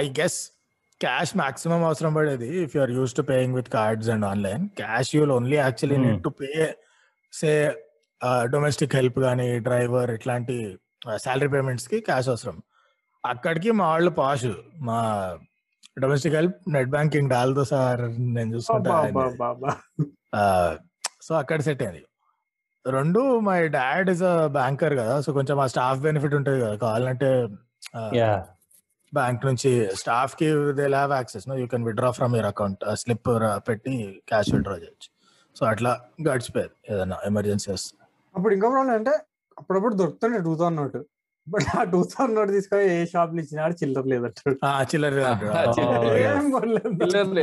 [0.00, 0.38] ఐ గెస్
[1.00, 2.48] క్యాష్ మాక్సిమం అవసరం పడేది.
[2.64, 6.22] If you are use to paying with cards and online cash you'll only actually need
[6.26, 6.50] to pay
[7.32, 7.50] say
[8.54, 10.56] domestic help కానీ డ్రైవర్ ఇట్లాంటి
[11.24, 12.56] salary పేమెంట్స్కి cash అవసరం.
[13.24, 14.48] అక్కడికి మా వాళ్ళు పాష్
[14.88, 14.98] మా
[16.04, 18.02] డొమెస్టిక్ హెల్ప్ నెట్ బ్యాంకింగ్ డాల్తో సార్
[18.36, 18.96] నేను చూసుకుంటా
[19.42, 19.72] బాబా
[21.26, 22.02] సో అక్కడ సెట్ అయింది.
[22.84, 27.30] రెండు my dad is a banker కదా సో కొంచెం ఆ స్టాఫ్ బెనిఫిట్ ఉంటుంది కదా కావాలంటే
[29.12, 31.54] బ్యాంక్ నుంచి స్టాఫ్కి they have access no?
[31.54, 33.28] You can withdraw from your account slip
[33.68, 33.94] పెట్టి
[34.28, 35.08] క్యాష్ విత్డ్రా చేయొచ్చు.
[35.56, 35.92] సో అట్లా
[36.28, 37.94] గడిచిపోయేది ఏదైనా ఎమర్జెన్సీ వస్తే.
[38.34, 39.14] అప్పుడు ఇంకో ప్రాబ్లం అంటే
[39.56, 40.98] అప్పుడప్పుడు దొరుకుతుండే టూ థౌసండ్ నోట్.
[41.46, 44.56] బట్ ఆ టూ థౌసండ్ నోట్ తీసుకొని ఏ షాప్లో ఇచ్చినాడు చిల్లర లేదంటాడు.
[44.64, 45.14] ఆ, చిల్లర.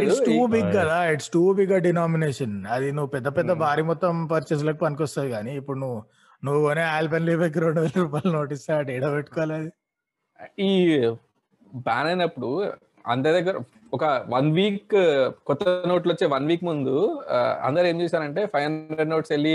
[0.02, 0.76] It's too big Right.
[0.78, 3.52] కదా ఇట్స్ టూ బిగ్ డినామినేషన్ అది నువ్వు పెద్ద పెద్ద.
[3.64, 6.00] భారీ మొత్తం పర్చేస్లకు పనికొస్తాయి కానీ ఇప్పుడు నువ్వు
[6.44, 9.60] నువ్వు కొనే ఆల్పెన్ లీవెక్ రెండు వేల రూపాయలు నోటీస్ ఆడ ఏడ పెట్టుకోవాలి
[10.60, 10.72] ఈ
[11.88, 12.50] బ్యాన్ అయినప్పుడు
[13.14, 13.58] అందరి దగ్గర
[13.96, 14.94] ఒక వన్ వీక్
[15.48, 16.94] కొత్త నోట్లు వచ్చే వన్ వీక్ ముందు
[17.68, 19.52] అందరు ఏం చేశారంటే ఫైవ్ హండ్రెడ్ నోట్స్ వెళ్ళి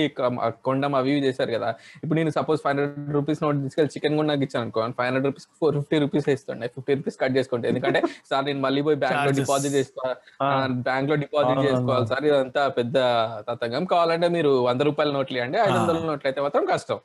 [0.67, 1.71] కొండం అవి చేశారు కదా.
[2.03, 5.27] ఇప్పుడు నేను suppose five hundred rupees note తీసుకెళ్ళి చికెన్ కూడా నాకు ఇచ్చాను అనుకో five hundred
[5.29, 6.69] rupees four fifty rupees ఇస్తుండే.
[6.77, 7.69] ఫిఫ్టీ రూపీస్ కట్ చేసుకుంటే.
[7.73, 9.35] ఎందుకంటే సార్ నేను మళ్ళీ పోయి బ్యాంక్లో.
[9.41, 10.07] డిపాజిట్ చేసుకో
[10.91, 11.61] బ్యాంక్లో డిపాజిట్.
[11.69, 12.25] చేసుకోవాలి సార్.
[12.31, 12.97] ఇదంతా పెద్ద
[13.51, 13.85] తతంగం.
[13.95, 17.01] కావాలంటే మీరు వంద రూపాయల నోట్లు ఇవ్వండి ఐదు వందల నోట్లు అయితే మాత్రం కష్టం.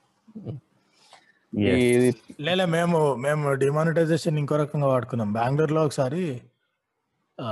[2.42, 5.34] లేలే మేము మేము డిమానిటైజేషన్ ఇంకో రకంగా వాడుకున్నాం.
[5.34, 6.42] బెంగళూరులో ఒకసారి
[7.42, 7.48] ఆ,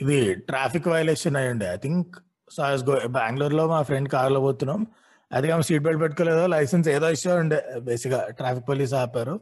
[0.00, 1.66] ఇది ట్రాఫిక్ వైలేషన్ అయ్యి ఉండే.
[1.66, 2.16] I think
[2.52, 4.86] so I go బెంగళూరులో మా ఫ్రెండ్ కార్లో పోతున్నాం.
[5.32, 9.40] అది ఆమె సీట్ బెల్ట్ పెట్టుకోలేదో లైసెన్స్ ఏదో ఇష్యూ ఉండే బేసిక్గా ట్రాఫిక్ పోలీస్ ఆపారు.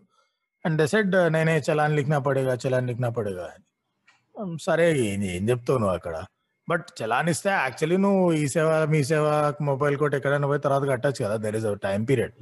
[0.66, 4.58] అండ్ డిసైడ్ నేనే చలాన్ లిఖనా పడేగా చలాన్ లిఖనా పడేగా అని.
[4.62, 6.24] సరే ఏం ఏం చెప్తావు నువ్వు అక్కడ?
[6.68, 9.26] బట్ చలాన్ ఇస్తే యాక్చువల్లీ నువ్వు ఈ సేవ మీ సేవ
[9.68, 11.36] మొబైల్ కోట్ ఎక్కడైనా పోయి తర్వాత కట్టచ్చు కదా.
[11.44, 12.34] There is a time period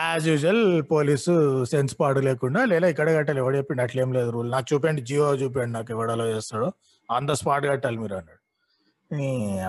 [0.00, 1.34] as usual police
[1.72, 4.50] sense పాడు లేకుండా లేదా ఇక్కడ కట్టాలి ఎవడు చెప్పిండు అట్లేం లేదు రూల్.
[4.56, 6.68] నాకు చూపండి జియో చూపండి నాకు ఎవడలో చేస్తాడో
[7.08, 8.38] ఆన్ ద స్పాట్ కట్టాలి మీరు అన్నాడు.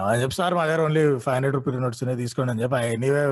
[0.09, 3.23] అని చెప్పి సార్ మా దగ్గర only five hundred rupees notes తీసుకోండి అని చెప్పి ఎనీవే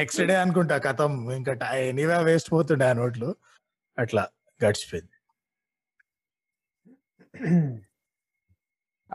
[0.00, 1.52] నెక్స్ట్ డే అనుకుంటా కథం ఇంకా
[1.90, 3.30] ఎనీవే వేస్ట్ పోతుండే ఆ నోట్లు.
[3.98, 4.24] అట్లా
[4.60, 5.14] గడిచిపోయింది.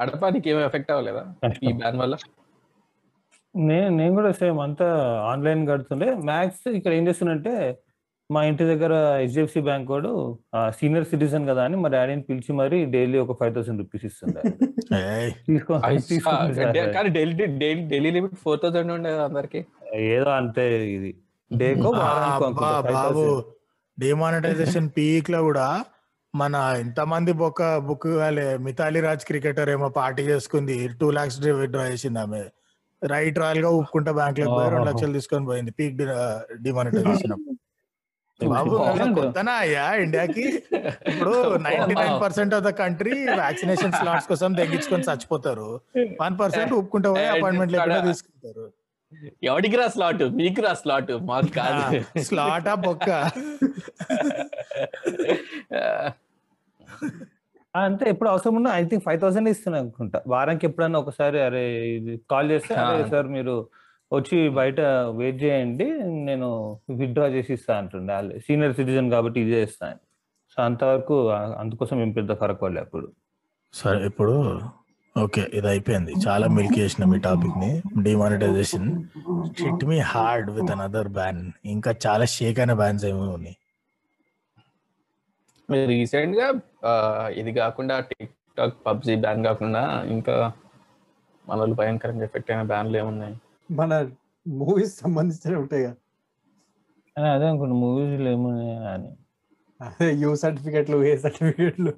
[0.01, 1.23] అడపా నీకేమీ ఎఫెక్ట్ అవ్వలేదా
[1.67, 2.15] ఈ బ్యాన్ వల్ల?
[3.55, 4.87] నేను నేను కూడా సేమ్ అంతా
[5.31, 7.53] ఆన్లైన్ కడుతుండే మ్యాథ్స్ ఇక్కడ ఏం చేస్తున్నంటే
[8.29, 10.11] మా ఇంటి దగ్గర హెచ్డిఎఫ్సి బ్యాంక్ వాడు
[10.77, 14.41] సీనియర్ సిటిజన్ కదా అని మా డాడీని పిలిచి మరి డైలీ ఒక ఫైవ్ థౌసండ్ రూపీస్ ఇస్తుండే.
[16.97, 19.61] కానీ daily daily daily limit four thousand ఉండేది అందరికి?
[20.15, 20.65] ఏదో అంతే
[20.97, 21.11] ఇది.
[21.51, 22.45] డేకో బాబు.
[22.53, 23.27] 5,000.
[23.97, 25.67] డిమానిటైజేషన్ పీక్లో కూడా
[26.33, 28.07] మన ఇంతమంది బొక్క బుక్
[28.67, 32.43] మితాలి రాజ్ క్రికెటర్ ఏమో పార్టీ చేసుకుంది టూ లాక్స్ విత్డ్రా చేసింది ఆమె.
[33.01, 34.87] రైట్ రాయల్గా ఉప్పుకుంటా బ్యాంక్లో పోయి రెండు.
[34.89, 35.99] లక్షలు తీసుకొని పోయింది పీక్
[36.65, 37.35] డిమానిటైజేషన్
[38.53, 38.69] బాబు
[39.17, 40.45] కొత్తనా అయ్యా ఇండియాకి?
[41.09, 41.33] ఇప్పుడు
[41.65, 45.67] ninety nine percent of the country vaccination slots కోసం తెగించుకొని చచ్చిపోతారు.
[46.23, 48.65] వన్ పర్సెంట్ ఉప్పుకుంటా పోయి అపాయింట్మెంట్ లేకుండా తీసుకుంటారు.
[49.49, 51.83] ఎవడికి రా స్లాట్ మీకు రా స్లాట్ మాకు కాదు.
[52.27, 53.09] స్లాట్ ఆ బొక్క.
[57.75, 60.21] అంతే ఎప్పుడు అవసరం ఉన్నా ఐ థింక్ ఫైవ్ థౌసండ్ ఇస్తున్నా అనుకుంటా.
[60.27, 61.63] వారానికి ఎప్పుడన్నా ఒకసారి అరే
[61.97, 63.09] ఇది కాల్ చేస్తే అరే.
[63.09, 63.69] సార్ మీరు
[64.13, 64.81] వచ్చి బయట
[65.19, 65.85] వెయిట్ చేయండి
[66.29, 66.47] నేను
[66.99, 68.13] విత్డ్రా చేసి ఇస్తా అంటుండే.
[68.13, 70.01] వాళ్ళు సీనియర్ సిటిజన్ కాబట్టి ఇది చేస్తా అని.
[70.53, 71.15] సో అంతవరకు
[71.61, 73.07] అందుకోసం ఏం పెద్ద ఫరక్ పడలే అప్పుడు.
[73.73, 74.35] సరే ఇప్పుడు
[75.15, 76.13] ఓకే ఇది అయిపోయింది.
[76.27, 77.71] చాలా మిల్క్ చేసిన మీ టాపిక్ని
[78.03, 78.87] demonetisation.
[79.63, 83.57] Hit me hard with another ban ఇంకా చాలా షేక్ అయిన బ్యాన్స్ ఏమో ఉన్నాయి.
[85.91, 86.47] రీసెంట్గా
[87.41, 89.83] ఇది కాకుండా టిక్ టాక్ పబ్జి బ్యాన్ కాకుండా
[90.15, 90.35] ఇంకా
[91.47, 93.35] మన వాళ్ళు భయంకరంగా ఎఫెక్ట్ అయిన బ్యాన్లు ఏమున్నాయి?
[93.69, 93.91] మన
[94.45, 95.97] మూవీస్ సంబంధించిన ఉంటాయి కదా
[97.33, 99.11] అదే అనుకుంటా మూవీస్ ఏమున్నాయి అని.
[99.79, 101.93] అదే యూ సర్టిఫికెట్లు ఏ సర్టిఫికెట్లు.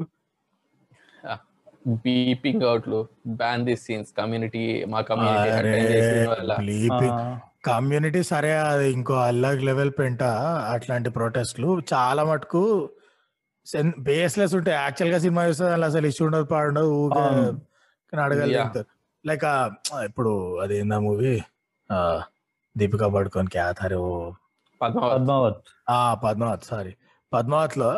[2.03, 2.99] బీపింగ్ అవుట్లు
[3.41, 4.63] బ్యాన్ దిస్ సీన్స్ కమ్యూనిటీ
[4.93, 7.09] మా కమ్యూనిటీ.
[7.69, 10.23] కమ్యూనిటీ సరే అది ఇంకో అల్లాగ్ లెవెల్ పెంట
[10.75, 11.69] అట్లాంటి ప్రొటెస్ట్లు.
[11.93, 12.63] చాలా మటుకు
[14.05, 17.45] బేస్లెస్ ఉంటాయి యాక్చువల్గా సినిమా చూస్తే దానిలో అసలు ఇష్యూ ఉండదు పాడుండదు ఊరికే అవును.
[18.13, 18.83] కానీ అడగాలి Yeah.
[19.25, 19.45] లైక్
[20.07, 20.31] ఇప్పుడు
[20.63, 21.31] అది ఏందా మూవీ
[22.75, 24.01] దీపికా పడుకోని క్యాథారు
[24.81, 25.13] పద్మావత్.
[25.13, 25.59] పద్మావత్.
[25.89, 26.93] ఆ పద్మావత్ సారీ.
[27.31, 27.89] పద్మావత్లో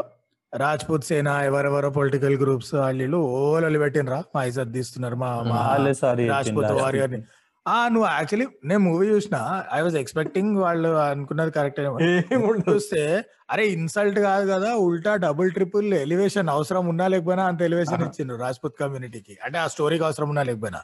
[0.54, 6.26] రాజ్పూత్ సేన ఎవరెవరో పొలిటికల్ గ్రూప్స్ వాళ్ళు ఓలలు పెట్టినరా మా ఇజ్జత్ తీస్తున్నారు మా మా వాళ్ళే సారీ
[6.30, 7.20] రాజ్పూత్ని
[7.68, 9.38] ఆ నువ్వు యాక్చువల్లీ నేను మూవీ చూసిన
[9.74, 11.80] ఐ వాజ్ ఎక్స్పెక్టింగ్ వాళ్ళు అనుకున్నది కరెక్ట్
[12.68, 13.02] చూస్తే
[13.50, 18.78] అరే ఇన్సల్ట్ కాదు కదా ఉల్టా డబుల్ ట్రిపుల్ ఎలివేషన్ అవసరం ఉన్నా లేకపోయినా అంత ఎలివేషన్ ఇచ్చిండ్రు రాజ్పూత్
[18.82, 20.82] కమ్యూనిటీకి అంటే ఆ స్టోరీకి అవసరం ఉన్నా లేకపోయినా.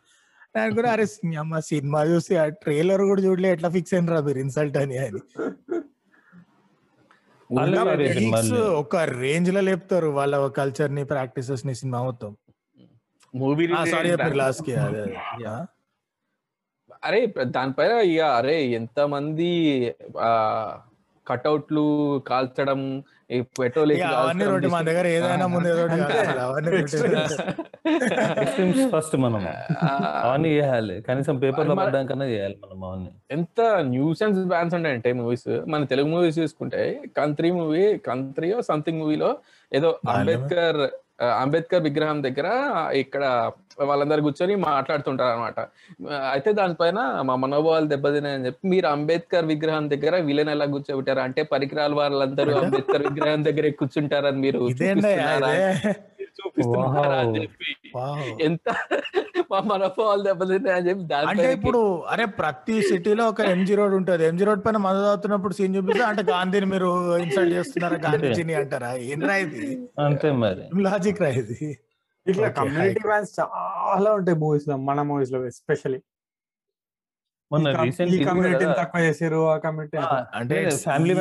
[0.56, 1.06] నేను కూడా అరే
[1.40, 5.22] అమ్మ సినిమా చూసి ఆ ట్రైలర్ కూడా చూడలే ఎట్లా ఫిక్స్ అయినరా మీరు ఇన్సల్ట్ అని అని.
[8.82, 12.32] ఒక రేంజ్లో లేపుతారు వాళ్ళ కల్చర్ని ప్రాక్టీసెస్ని సినిమా మొత్తం.
[13.34, 14.10] మూవీ సారీ
[14.42, 15.04] లాస్ట్కి అదే?
[17.06, 19.94] అరే దానిపైన ఇక అరే ఎంత మంది
[21.28, 23.98] కట్అవుట్లు కాల్చడం ఈ పెట్రోల్
[24.68, 25.88] మన దగ్గర ఏదైనా ముందు
[28.90, 29.48] ఫస్ట్ మనం
[30.06, 31.02] అవన్నీ చేయాలి.
[31.02, 33.12] కనీసం పేపర్లో మరి- పడ్డాకన్నా చేయాలి మనం అవన్నీ.
[33.32, 35.62] ఎంత న్యూసెన్స్ బ్యాన్స్ ఉంటాయంటే మూవీస్.
[35.68, 39.38] మన తెలుగు మూవీస్ చూసుకుంటే కంత్రి మూవీ కంత్రి సంథింగ్ మూవీలో
[39.74, 40.00] ఏదో.
[40.10, 40.90] అంబేద్కర్
[41.42, 42.48] అంబేద్కర్ విగ్రహం దగ్గర
[42.96, 43.24] ఇక్కడ
[43.82, 45.60] వాళ్ళందరూ కూర్చొని మాట్లాడుతుంటారు అనమాట
[46.34, 47.00] అయితే దానిపైన
[47.30, 51.22] మా మనోభావాలు దెబ్బతినాయని చెప్పి మీరు అంబేద్కర్ విగ్రహం దగ్గర విలన్ ఎలా కూర్చోబెట్టారు?
[51.28, 54.62] అంటే పరికరాల వాళ్ళందరూ అంబేద్కర్ విగ్రహం దగ్గర కూర్చుంటారని మీరు
[56.44, 57.18] చూపిస్తున్నారా?
[57.20, 57.44] అదే మీరు చూపిస్తున్నారా అని Wow.
[57.44, 57.72] చెప్పి.
[57.96, 58.40] Wow.
[58.42, 58.68] ఎంత
[59.52, 64.26] మా మనోభావాలు దెబ్బతిన్నాయని చెప్పి అంటే ఇప్పుడు అరే ప్రతి సిటీలో ఒక ఎంజీ రోడ్ ఉంటది.
[64.26, 67.98] ఎంజీ రోడ్ పైన మందు తాగుతున్నప్పుడు సీన్ చూపిస్తే అంటే గాంధీని మీరు ఇన్సల్ట్ చేస్తున్నారా?
[67.98, 68.94] గాంధీజీని అంటారా?
[69.12, 69.62] ఏం రా ఇది?
[70.00, 70.66] అంతే మరి.
[70.82, 71.60] లాజిక్ రా ఇది?
[72.26, 75.40] ఇట్లా కమ్యూనిటీ బ్యాన్స్ చాలా ఉంటాయి మూవీస్లో మన మూవీస్లో
[78.28, 78.66] కమ్యూనిటీ
[80.36, 81.14] అంటే ఫ్యామిలీ.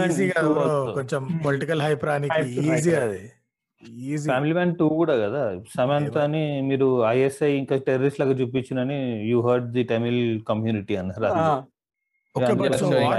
[0.94, 2.92] కొంచెం పొలిటికల్ హైప్ రానికి ఈజీ.
[3.04, 3.22] అది.
[4.18, 5.60] ఫ్యామిలీ మ్యాన్ టూ కూడా కదా.
[5.76, 11.22] సమంతని మీరు ఐఎస్ఐ ఇంకా టెర్రరిస్ట్ లాగా చూపించినని you heard the Tamil community అన్నారు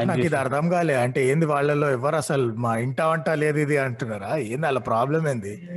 [0.06, 0.36] నాకు ఇది.
[0.36, 0.96] అర్థం కాలే.
[0.96, 4.38] అంటే ఏంది వాళ్ళలో ఎవరు అసలు మా ఇంట వంట లేదు ఇది అంటున్నారా?
[4.38, 5.70] ఏంది అలా ప్రాబ్లం ఏంది?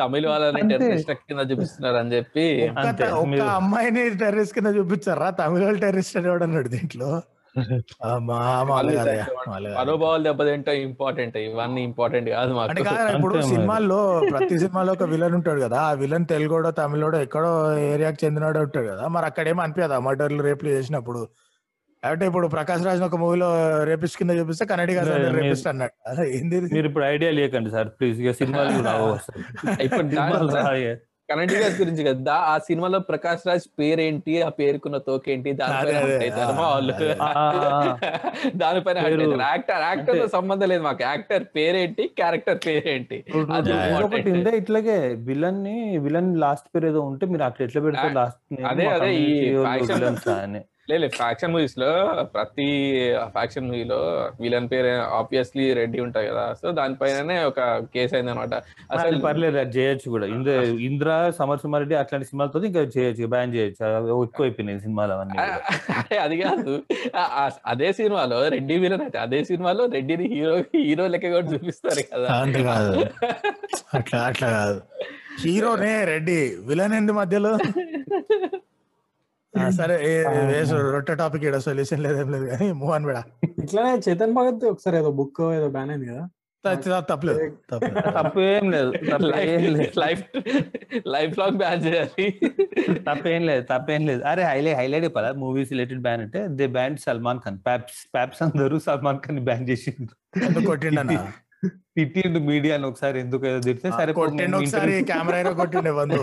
[0.00, 0.68] తమిళ వాళ్ళని.
[0.68, 5.30] టెర్రరిస్ట్ కింద చూపిస్తున్నారు అని చెప్పి ఒక్క అంతే, ఒక్క మీరు- అమ్మాయిని టెర్రరిస్ట్ కింద చూపించారా?
[5.30, 7.22] తమిళ వాళ్ళు టెర్రరిస్ట్ అని ఎవడు అన్నాడు దీంట్లో?
[9.76, 13.34] మనోభావాలు దెబ్బతింటే ఇంపార్టెంట్ ఇవన్నీ ఇంపార్టెంట్ కాదు అంటే మాకు కాదు ఇప్పుడు.
[13.50, 14.00] సినిమాల్లో
[14.32, 17.52] ప్రతి సినిమాలో ఒక విలన్ ఉంటాడు కదా ఆ విలన్ తెలుగుడో తమిళోడో ఎక్కడో
[17.88, 21.22] ఏరియాకి చెందినోడో ఉంటాడు కదా మరి అక్కడ ఏం అనిపించదా మర్డర్లు రేపులు చేసినప్పుడు
[22.02, 23.46] అంటే ఇప్పుడు ప్రకాష్ రాజ్ ఒక మూవీలో
[23.88, 26.68] రేపిస్ట్ కింద చూపిస్తే మీరు- రేపిస్ట్ అన్నాడు అదే ఏంది ఇది?
[26.74, 28.72] మీరు ఇప్పుడు ఐడియా లేకండి సార్ ప్లీజ్ సినిమాలు.
[29.80, 30.02] ఇప్పుడు
[31.28, 31.46] రాయే.
[31.46, 32.32] కన్నడిగా గురించి కదా.
[32.32, 34.42] ఆ సినిమాలో ప్రకాష్ రాజ్ పేరేంటి?
[34.42, 35.52] ఆ పేరుకున్న తోకేంటి?
[35.52, 35.98] దానిపైన.
[38.56, 38.98] దానిపైన
[39.42, 41.02] యాక్టర్ యాక్టర్తో సంబంధం లేదు మాకు.
[41.02, 42.10] యాక్టర్ పేరేంటి?
[42.16, 43.24] క్యారెక్టర్ పేరేంటి?
[44.04, 48.86] ఒకటి ఇట్లాగే విలన్ని విలన్ లాస్ట్ పేరు ఏదో ఉంటే మీరు అట్లా ఎట్లా పెడితే ఆ, లాస్ట్ అదే,
[48.86, 49.54] అదే, ఈ
[50.90, 51.90] లేదు ఫ్యాక్షన్ మూవీస్లో
[52.34, 52.66] ప్రతి
[53.34, 53.98] ఫ్యాక్షన్ మూవీలో
[54.42, 56.44] విలన్ పేరు ఆబ్వియస్లీ రెడ్డి ఉంటాయి కదా.
[56.60, 57.60] సో దానిపైననే ఒక
[57.94, 58.54] కేసు అయింది అనమాట
[58.94, 60.26] అసలు పర్లేదు అది చేయొచ్చు కూడా.
[60.36, 60.56] ఇంద్ర
[60.88, 61.08] ఇంద్ర
[61.38, 63.82] సమర్ సుమారెడ్డి అట్లాంటి సినిమాలతో ఇంకా చేయొచ్చు బ్యాన్ చేయొచ్చు.
[64.00, 65.38] అవి ఎక్కువ అయిపోయినాయి సినిమాలు అవన్నీ
[66.26, 66.74] అది కాదు.
[67.74, 70.54] అదే సినిమాలో రెడ్డి విలన్ అయితే అదే సినిమాలో రెడ్డిని హీరో
[70.84, 72.28] హీరో లెక్క కూడా చూపిస్తారు కదా.
[72.42, 72.92] అంతే కాదు.
[73.98, 74.78] అట్లా అట్లా కాదు.
[75.44, 76.40] హీరోనే రెడ్డి.
[76.68, 77.54] విలన్ ఎందు మధ్యలో?
[79.78, 80.12] సరే ఏ,
[80.94, 82.46] రొట్టె టాపిక్ ఇక్కడ సొల్యూషన్ లేదేం లేదు.
[82.52, 83.18] కానీ మోహన్ బిడ.
[83.62, 86.24] ఇట్లానే చేతన్ భగత్ ఒకసారి ఏదో బుక్ ఏదో బ్యాన్ అయింది కదా.
[86.64, 87.40] తప్పలేదు తప్పలేదు
[88.18, 89.88] తప్పు ఏం లేదు తప్పు ఏం లేదు.
[90.02, 90.22] లైఫ్
[91.14, 92.26] లైఫ్ లాంగ్ బ్యాన్ చేయాలి.
[93.08, 94.22] తప్పేం లేదు తప్పేం లేదు.
[94.30, 98.78] అరే హైలైట్ హైలైట్ పదా మూవీస్ రిలేటెడ్ బ్యాన్ అంటే they ban Salman Khan paps paps అందరూ
[98.86, 100.14] సల్మాన్ ఖాన్ బ్యాన్ చేసిండ్రు.
[101.96, 106.20] తిట్టిండు మీడియా ఒకసారి ఎందుకు తిడితే సరే కొట్టిండు ఒకసారి కెమెరా ఎరో కొట్టిండు వందు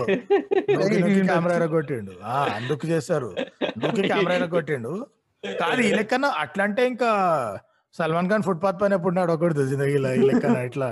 [1.28, 2.12] కెమెరా ఎరో కొట్టిండు.
[2.24, 3.30] ఆ అందుకు చేస్తారు
[4.10, 4.92] కెమెరా ఎరో కొట్టిండు.
[5.44, 7.10] కాదు ఈ లెక్కన అట్లా అంటే ఇంకా
[7.94, 10.86] సల్మాన్ ఖాన్ ఫుట్పాత్ పైన ఎప్పుడు నాడు ఒకటి జిందగీ లెక్క ఇట్లా.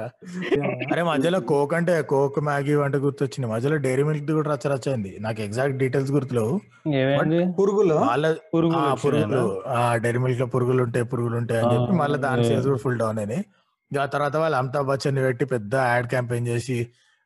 [0.92, 3.48] అరే మధ్యలో కోక్ అంటే కోక్ మ్యాగీ వంట గుర్తొచ్చింది.
[3.48, 5.16] మధ్యలో డైరీ మిల్క్ కూడా రచ్చ రచ్చ అయింది.
[5.20, 6.60] నాకు ఎగ్జాక్ట్ డీటెయిల్స్ గుర్తులేవు.
[6.94, 7.52] ఏమైంది?
[7.60, 7.94] పురుగులు?
[7.94, 9.26] వాళ్ళ పురుగులు ఆ, వచ్చినాయనా?
[9.26, 9.62] పురుగులు.
[9.66, 12.44] ఆ డైరీ మిల్క్లో పురుగులు ఉంటాయి పురుగులు ఉంటాయి అని చెప్పి మళ్ళీ దాని.
[12.44, 13.44] సేల్స్ కూడా ఫుల్ డౌన్ అయినాయి.
[13.90, 16.78] ఆ తర్వాత వాళ్ళు అమితాబ్ బచ్చన్ పెట్టి పెద్ద యాడ్ క్యాంపెయిన్ చేసి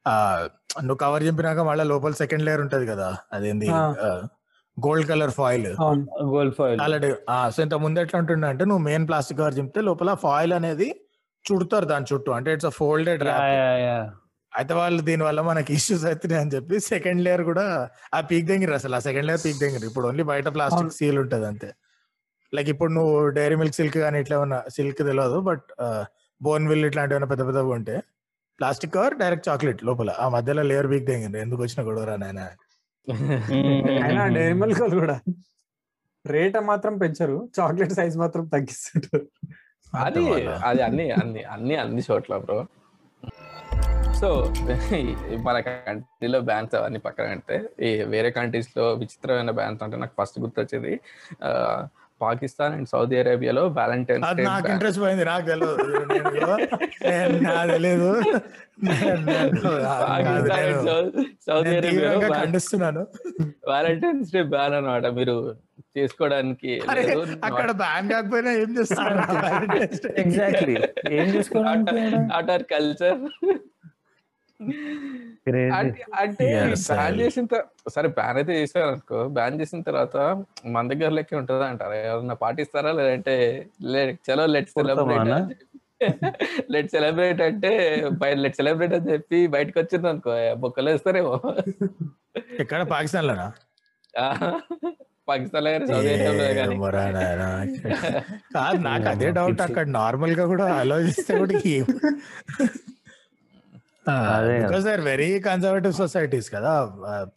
[0.07, 0.15] ఆ
[0.81, 3.69] నువ్వు కవర్ చెప్పినాక మళ్ళీ లోపల సెకండ్ లేయర్ ఉంటది కదా అదేంది.
[4.77, 5.69] Gold colour foil.
[6.33, 6.79] Gold foil.
[6.85, 7.11] Already
[7.55, 10.89] so ఇంత ముందు ఎట్లా ఉంటుండే అంటే నువ్వు మెయిన్ ప్లాస్టిక్ కవర్ చింపితే లోపల ఫాయిల్ అనేది
[11.45, 13.23] చుడతారు దాని చుట్టూ అంటే ఇట్స్ ఫోల్డెడ్
[14.53, 17.65] అయితే వాళ్ళు దీని వల్ల మనకి ఇష్యూస్ అవుతున్నాయి అని చెప్పి సెకండ్ లేయర్ కూడా
[18.15, 20.93] ఆ పీక్ దగ్గర అసలు ఆ సెకండ్ లేయర్ పీక్ దగ్గర ఇప్పుడు ఓన్లీ బయట ప్లాస్టిక్.
[20.99, 21.71] సీల్ ఉంటది అంతే.
[22.53, 25.67] లైక్ ఇప్పుడు నువ్వు డైరీ మిల్క్ సిల్క్ కానీ ఇట్లా ఉన్న సిల్క్ తెలియదు బట్
[26.43, 28.03] బోన్ విల్ ఇట్లాంటివి ఏమైనా పెద్ద పెద్దగా ఉంటే
[28.59, 30.11] ప్లాస్టిక్ కవర్ డైరెక్ట్ చాక్లెట్ లోపల.
[30.11, 32.49] ఆ మధ్యలో లేయర్ పీక్ దగ్గర ఎందుకు వచ్చిన గొడవరా నాయన?
[34.95, 35.21] కూడా.
[36.27, 37.49] రేట్ మాత్రం పెంచరు.
[37.61, 39.27] చాక్లెట్ సైజ్ మాత్రం తగ్గిస్తుంటారు.
[39.95, 42.67] అది అది అన్ని అన్ని అన్ని అన్ని చోట్ల బ్రో.
[44.21, 44.55] సో
[45.43, 51.01] మన కంట్రీలో బ్యాన్స్ అవన్నీ పక్కన పెడితే ఈ వేరే కంట్రీస్లో విచిత్రమైన బ్యాన్స్ అంటే నాకు ఫస్ట్ గుర్తొచ్చేది
[52.21, 53.63] పాకిస్తాన్ అండ్ సౌదీ అరేబియాలో
[54.29, 54.69] అది డే నాకు.
[54.73, 55.75] ఇంట్రెస్ట్ పోయింది నాకు తెలియదు
[57.47, 57.77] నాకు
[61.47, 63.03] సౌదీ అరేబియాలో తీవ్రంగా ఖండిస్తున్నాను.
[63.71, 65.07] వ్యాలంటైన్స్ డే బ్యాన్ అన్నమాట.
[65.19, 65.37] మీరు
[65.99, 66.73] చేసుకోవడానికి.
[67.49, 69.17] అక్కడ బ్యాన్ కాకపోయినా ఏం చేస్తున్నారు
[70.25, 70.75] ఎగ్జాక్ట్లీ
[71.19, 71.29] ఏం
[72.57, 73.21] ఆర్ కల్చర్
[75.73, 76.47] అంటే
[76.95, 77.21] బ్యాన్.
[77.21, 80.17] చేసిన తర్వాత సరే బ్యాన్ అయితే చేశారు అనుకో బ్యాన్ చేసిన తర్వాత
[80.67, 81.95] మన దగ్గర లెక్క ఉంటుందా అంటారా?
[81.95, 82.93] ఎవరన్నా పాటిస్తారా?
[82.93, 83.35] లేదంటే
[83.83, 85.55] లే- చలో లెట్ సెలబ్రేట్?
[86.71, 87.71] లెట్ సెలబ్రేట్ అంటే
[88.35, 91.35] లెట్ సెలబ్రేట్ అని చెప్పి బయటకు వచ్చింది అనుకో బొక్కలు వేస్తారేమో.
[92.61, 92.83] ఎక్కడ?
[92.83, 93.47] పాకిస్తాన్ లోనా
[95.29, 95.67] పాకిస్తాన్.
[98.55, 99.87] కాదు నాకు అదే డౌట్ అక్కడ.
[99.89, 101.55] నార్మల్గా కూడా ఆలోచిస్తే కూడా.
[104.07, 106.73] Because they very conservative societies కదా.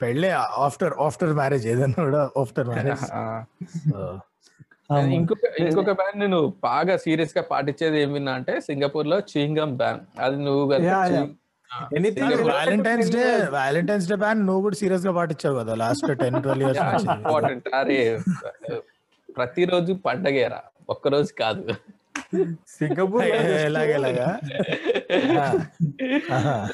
[0.01, 0.31] పెళ్ళే
[0.65, 3.05] ఆఫ్టర్ ఆఫ్టర్ మ్యారేజ్ ఏదైనా కూడా ఆఫ్టర్ మ్యారేజ్
[5.13, 10.63] ఇంకొక ఇంకొక బ్యాన్ నేను బాగా సీరియస్గా పాటించేది ఏం విన్నా అంటే సింగపూర్లో చీంగం బ్యాన్ అది నువ్వు
[12.49, 13.23] Valentine's day
[13.55, 16.81] Valentine's day ban నువ్వు కూడా సీరియస్గా పాటించావు కదా last ten twelve years
[17.17, 17.61] important.
[17.73, 17.99] అరే
[19.29, 20.61] ప్రతిరోజు పండగేరా.
[20.89, 21.63] ఒక్కరోజు కాదు.
[22.67, 23.29] సింగపూర్ ఏ,
[23.65, 24.39] ఎలాగ ఎలాగా?
[26.31, 26.67] Aha.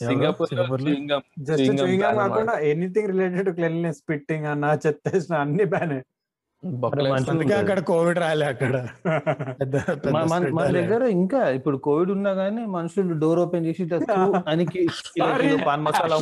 [0.00, 0.48] Singapore
[2.62, 6.00] anything related to cleanliness spitting అన్న చెత్త అన్ని బ్యానే
[7.28, 8.74] అందుకే అక్కడ కోవిడ్ రాలే అక్కడ.
[10.26, 10.48] మన-.
[10.72, 13.82] దగ్గర ఇంకా ఇప్పుడు కోవిడ్ ఉన్నా గానీ మనుషులు డోర్ ఓపెన్ చేసి
[15.68, 16.16] paan masala.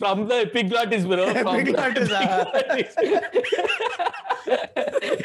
[0.00, 0.32] From the
[1.06, 1.24] bro?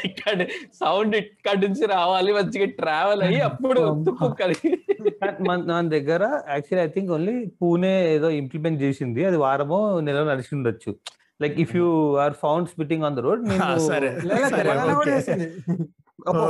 [0.05, 0.35] ఇక్కడ
[0.73, 3.81] సౌండ్ ఇక్కడ నుంచి రావాలి మంచిగా ట్రావెల్ అయ్యి అప్పుడు
[5.49, 9.25] మన దగ్గర actually I think only Pune ఏదో ఇంప్లిమెంట్ చేసింది.
[9.25, 10.91] అది వారమో నెల నడిచి ఉండొచ్చు.
[11.39, 11.87] Like if you
[12.17, 13.43] are found spitting on the road.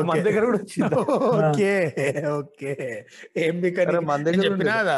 [0.04, 0.22] మన.
[0.22, 0.96] దగ్గర కూడా వచ్చింది?
[1.40, 1.74] Okay
[2.32, 2.74] okay.
[3.38, 3.56] ఏం
[4.06, 4.94] మన దగ్గర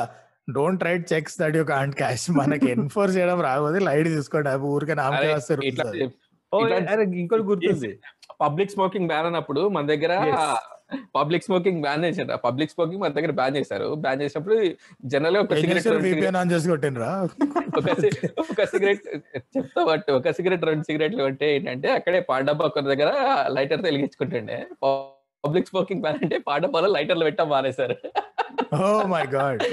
[0.52, 4.94] don't write cheques that you can't cash మనకి ఎన్ఫోర్స్ చేయడం రాకపోతే లైట్ తీసుకోండి అవి ఊరికే
[4.94, 5.62] నామకే వస్తారు
[7.16, 7.92] ఇంకోటి గుర్తుంది.
[8.42, 10.14] పబ్లిక్ స్మోకింగ్ బ్యాన్ అన్నప్పుడు మన దగ్గర
[11.16, 12.38] పబ్లిక్ స్మోకింగ్ బ్యాన్ చేశారు?
[12.38, 13.96] పబ్లిక్ స్మోకింగ్ మన దగ్గర బ్యాన్ చేశారు.
[13.96, 14.66] బ్యాన్ చేసినప్పుడు
[15.06, 15.88] జనరల్గా ఒక సిగరెట్
[18.40, 19.02] ఒక సిగరెట్
[19.58, 23.12] చెప్తా బట్ ఒక సిగరెట్ రెండు సిగరెట్లు అంటే ఏంటంటే అక్కడే పాండబ్బా ఒక దగ్గర
[23.48, 24.68] లైటర్ వెలిగించుకుంటుండే.
[25.48, 27.96] పబ్లిక్ స్మోకింగ్ బ్యాన్ అంటే పాండబ్బాలో లైటర్లు పెట్టడం మానేశారు.
[28.84, 29.64] Oh my god.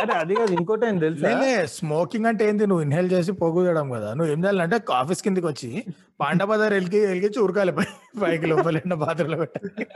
[0.00, 1.66] అరే అది కాదు ఇంకోటి ఏం తెలుసా?
[1.66, 2.66] స్మోకింగ్ అంటే ఏంది?
[2.66, 4.14] నువ్వు ఇన్హేల్ చేసి పోగుదడం కదా.
[4.14, 5.84] నువ్వు ఏం చేయాలంటే ఆఫీస్ కిందకి వచ్చి
[6.20, 9.86] పాండబజార్ ఎలికి ఎలిగించి ఉరకాలి పై- పైకి లోపల బాత్రూంలో పెట్టాలి.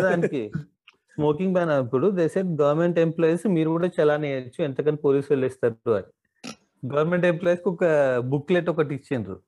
[0.00, 0.52] దానికి.
[0.96, 5.90] స్మోకింగ్ బ్యాన్ అప్పుడు దే సెట్ గవర్నమెంట్ ఎంప్లాయీస్ మీరు కూడా చలాన్ వేయచ్చు ఎంతకని పోలీసు వాళ్ళు ఇస్తారు
[5.90, 6.06] అని.
[6.94, 7.84] గవర్నమెంట్ ఎంప్లాయీస్కి ఒక
[8.18, 9.40] బుక్లెట్ ఒకటి ఇచ్చిండ్రు.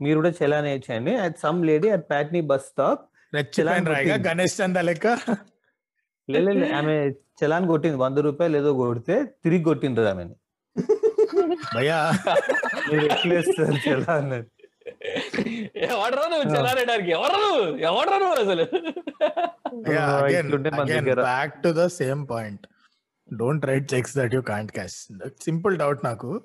[0.00, 3.00] మీరు కూడా చలాన్ వేయచ్చు అని at some lady at Patny bus stop.
[4.26, 5.06] Ganesh చందా లెక్క.
[6.30, 7.96] లేదు ఆమె చలాన్ కొట్టింది.
[7.96, 10.34] వంద రూపాయలు ఏదో కొడితే తిరిగి కొట్టిండ్రు ఆమెని.
[11.76, 12.12] భయ్యా.
[12.92, 14.44] మీరు ఎట్లేస్తారు చలాన్ అని.
[15.90, 16.46] ఎవడరా నువ్వు?
[16.54, 17.40] చలారేయడానికి ఎవరు
[17.78, 18.36] ఎవడరా నువ్వు?
[18.44, 18.64] అసలు.
[21.14, 22.66] Back to the same point
[23.28, 24.96] don't write checks that you can't cash
[25.42, 26.42] simple doubt నాకు.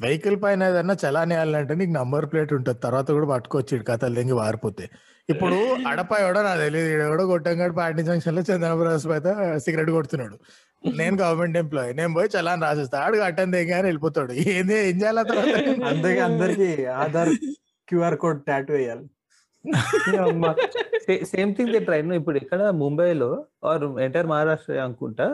[0.00, 2.78] వెహికల్ పైన ఏదన్నా చలాన్ వేయాలంటే నీకు నంబర్ ప్లేట్ ఉంటుంది.
[2.80, 4.90] తర్వాత కూడా పట్టుకోవచ్చు కథలు దెంగి వారిపోతే.
[5.30, 5.56] ఇప్పుడు
[5.88, 10.38] అడప ఎవడో నాకు తెలియదు ఎవడో కొట్టంగాడు పార్టీ జంక్షన్లో చంద్రబాబు పైత సిగరెట్ కొడుతున్నాడు.
[10.96, 12.98] నేను గవర్నమెంట్ ఎంప్లాయీ నేను పోయి చలాన్ రాసిస్తా.
[12.98, 14.32] ఆడు కట్టని దిగా అని వెళ్ళిపోతాడు.
[14.32, 14.88] ఏంది?
[14.88, 17.34] ఏం చేయాలి తర్వాత అందుకే అందరికి ఆధార్
[17.92, 19.06] క్యూఆర్ కోడ్ టాటూ వేయాలి.
[21.32, 23.28] సేమ్ థింగ్ దే ట్రై ఇప్పుడు ఇక్కడ ముంబైలో
[23.70, 25.26] ఆర్ ఎంటైర్ మహారాష్ట్ర అనుకుంటా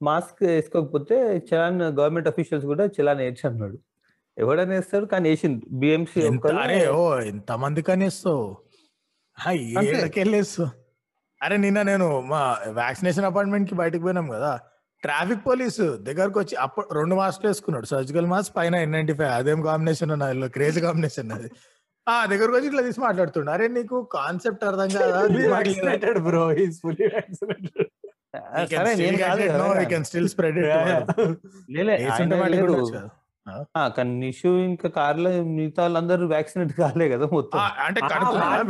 [0.00, 1.16] మాస్క్ వేసుకోకపోతే
[1.48, 3.76] చలాన్ గవర్నమెంట్ అఫీషియల్స్ కూడా చలాన్ వేయచ్చు అన్నాడు.
[4.36, 7.02] ఎవడని వేస్తాడు కానీ వేసింది బిఎంసీ ఎంత అరే ఓ
[7.32, 8.46] ఎంత మంది కనేస్తావు
[9.38, 9.90] అంతే.
[9.90, 10.70] ఏళ్ళకెళ్ళేస్తావు
[11.40, 12.40] అరే నిన్న నేను మా
[12.80, 14.52] వ్యాక్సినేషన్ అపార్ట్మెంట్కి బయటకు పోయినాం కదా.
[15.02, 17.86] ట్రాఫిక్ పోలీసు దగ్గరకు వచ్చి అప్పుడు రెండు మాస్క్లు వేసుకున్నాడు.
[17.86, 20.12] సర్జికల్ మాస్క్ పైన ఎన్ నైన్టీ ఫైవ్ అదేం కాంబినేషన్
[20.56, 21.48] క్రేజ్ కాంబినేషన్ అది.
[22.06, 23.50] ఆ దగ్గరకు వచ్చి ఇట్లా తీసి మాట్లాడుతుండు.
[23.50, 25.20] అరే నీకు కాన్సెప్ట్ అర్థం కాదా?
[26.26, 27.78] బ్రో ఈస్ ఫుల్లీ వ్యాక్సినేటెడ్
[28.72, 29.42] సరే నేను కాదు
[30.08, 30.58] స్టిల్ స్ప్రెడ్
[33.96, 37.58] కానీ నిషు ఇంకా కార్లో మిగతా వాళ్ళందరూ వ్యాక్సినేట్ కాలే కదా మొత్తం.
[37.86, 38.00] అంటే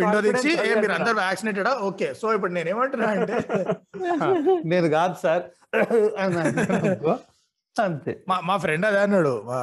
[0.00, 0.94] విండో తెచ్చి మీరు.
[0.96, 2.08] అందరు వ్యాక్సినేటెడా ఓకే.
[2.20, 3.36] సో ఇప్పుడు నేను ఏమంటున్నా అంటే
[4.72, 5.44] నేను కాదు సార్.
[7.76, 8.12] అంతే.
[8.28, 9.42] మా మా ఫ్రెండ్ అదే అన్నాడు.
[9.46, 9.58] మా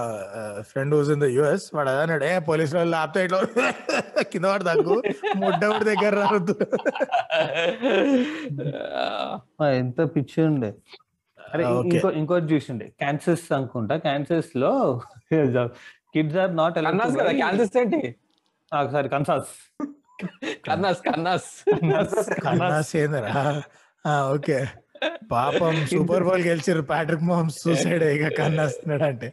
[0.70, 2.24] friend who's in the US వాడు అదే అన్నాడు.
[2.24, 3.40] ఏ పోలీసు వాళ్ళు ఆపితే ఇట్లా
[4.32, 4.96] కింద వాడు తగ్గు.
[5.36, 6.56] ముడ్డవుడి దగ్గర రావద్దు
[9.80, 10.72] ఎంత పిచ్చి ఉండే.
[11.54, 11.64] అరే.
[11.64, 12.86] ఇంకో ఇంకోటి చూసిండే.
[13.00, 13.96] క్యాన్సర్స్ అనుకుంటా.
[13.98, 15.02] క్యాన్సర్స్లో
[16.14, 18.02] కిడ్స్ ఆర్ నాట్ క్యాన్సర్స్ ఏంటి?
[18.92, 19.52] Sorry Kansas
[20.68, 21.50] Kansas Kansas
[22.44, 23.62] Kansas ఏందిరా?
[24.34, 24.58] ఓకే.
[25.34, 29.28] పాపం సూపర్ బౌల్ గెలిచారు ప్యాట్రిక్ మోహమ్స్ సూసైడ్ ఇక కన్నాస్తున్నాడు అంటే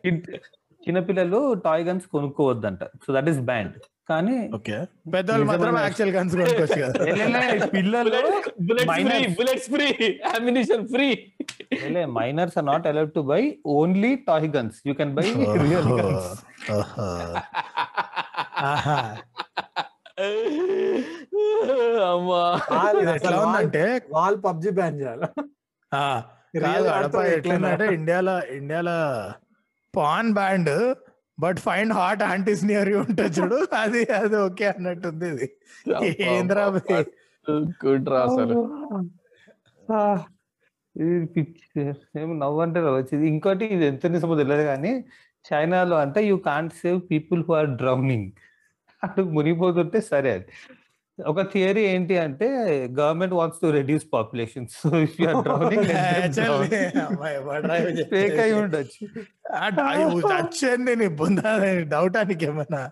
[0.82, 2.82] చిన్నపిల్లలు టాయ్ గన్స్ కొనుక్కోవద్దంట.
[3.04, 3.74] సో దట్ ఈస్ బ్యాండ్
[4.10, 4.76] కానీ ఓకే.
[5.14, 7.66] పెద్దవాళ్ళు మాత్రం యాక్చువల్ కన్స్ కొనుక్కోవచ్చు కదా.
[7.74, 8.10] పిల్లలు
[8.68, 9.34] bullets free Minors.
[9.38, 9.88] Bullets free
[10.36, 11.08] ammunition free
[12.18, 13.40] minors are not allowed to buy
[13.76, 15.26] only toy guns you can buy
[15.64, 16.30] real guns.
[22.08, 22.42] అమ్మా.
[23.16, 23.84] ఎట్లా ఉందంటే
[24.16, 25.28] వాళ్ళు పబ్జి బ్యాన్ చేయాలి.
[25.92, 27.18] కాదు.
[27.36, 28.96] ఎట్లుందంటే ఇండియాలో ఇండియాలో
[29.94, 30.72] paan banned
[31.38, 35.48] but find hot aunties near ఉంటుంది చూడు అది అది ఓకే అన్నట్టుంది ఇది.
[36.30, 36.98] ఏంద్రా ఇది?
[37.84, 38.56] గుడ్ రా అసలు.
[42.20, 43.24] ఏం నవ్వంటే వచ్చింది.
[43.32, 44.92] ఇంకోటి ఇది ఎంత నిజమో తెలియదు కానీ
[45.44, 48.28] చైనాలో అంటే you can't save people who are drowning
[49.02, 50.46] అటు మునిగిపోతుంటే సరే అది.
[51.18, 52.46] ఒక థియరీ ఏంటి అంటే
[53.00, 55.86] government wants to reduce population so if you are drowning?
[58.04, 59.06] Fake అయి ఉండొచ్చు.
[60.26, 61.52] వచ్చింది నీ బుందా
[61.82, 62.90] డౌట్ అనికి ఏమన్నా.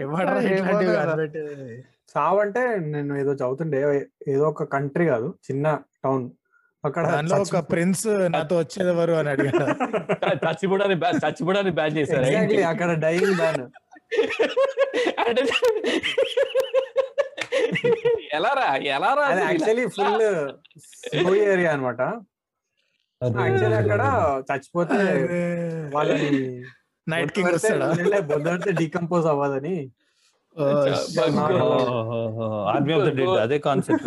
[0.00, 1.84] కనిపెట్టేది?
[2.16, 6.30] చావంటే నేను ఏదో చదువుతుండే ఏదో ఒక కంట్రీ కాదు చిన్న టౌన్.
[6.84, 9.64] అక్కడ దానిలో ఒక ప్రిన్స్ నాతో వచ్చేది ఎవరు అని అడిగాడు.
[10.34, 12.24] చచ్చిపోవడాన్ని బ్యాన్ చచ్చిపోవడాన్ని బ్యాన్ చేశారు?
[12.24, 13.66] Exactly, అక్కడ డైయింగ్ బ్యాన్.
[15.28, 15.42] అంటే
[18.38, 19.26] ఎలా రా ఎలా రా?
[19.48, 20.24] యాక్చువల్లీ ఫుల్
[21.12, 22.00] స్లో ఏరియా అన్నమాట.
[23.44, 24.02] యాక్చువల్లీ అక్కడ
[24.48, 24.98] చచ్చిపోతే
[25.94, 26.28] వాళ్ళని
[27.06, 27.88] నైట్ కింగ్ వస్తాడా?
[28.32, 29.76] బొందడితే డీకంపోజ్ అవ్వదని.
[30.56, 30.64] ఓ,
[31.16, 31.34] Bug.
[32.70, 34.06] Army of the dead అదే concept.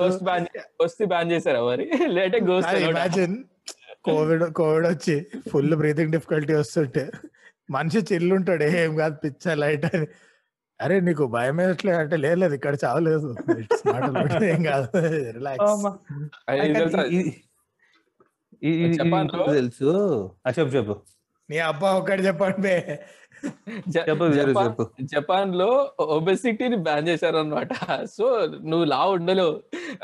[0.00, 0.46] Ghost ban
[0.80, 1.86] ghost ban చేశారా మరి?
[2.16, 3.36] లేటే గోస్ట్ ఇమాజిన్
[4.08, 5.16] కోవిడ్ కోవిడ్ వచ్చి
[5.50, 7.04] ఫుల్ బ్రీతింగ్ డిఫికల్టీ వస్తుంటే.
[7.76, 10.06] మనిషి చిల్లు ఉంటాడు ఏం కాదు పిచ్చ లైట్ అని.
[10.80, 13.34] అరే నీకు భయం వేయట్లే అంటే లేదు లేదు ఇక్కడ చావలేదు.
[14.44, 14.88] ఏం కాదు.
[15.30, 15.86] రిలాక్స్.
[19.52, 19.90] తెలుసు?
[20.46, 21.00] ఆ, చెప్పు చెప్పు.
[21.50, 22.82] నీ అబ్బా ఒక్కటి చెప్పండి.
[25.12, 25.68] జపాన్లో
[26.16, 27.72] ఒబెసిటీని బ్యాన్ చేశారు అనమాట
[28.16, 28.26] సో
[28.70, 29.54] నువ్వు లా ఉండలేవు.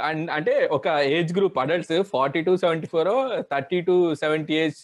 [0.09, 3.13] అండ్ అంటే ఒక age group adults forty to seventy four
[3.53, 4.81] thirty to seventy age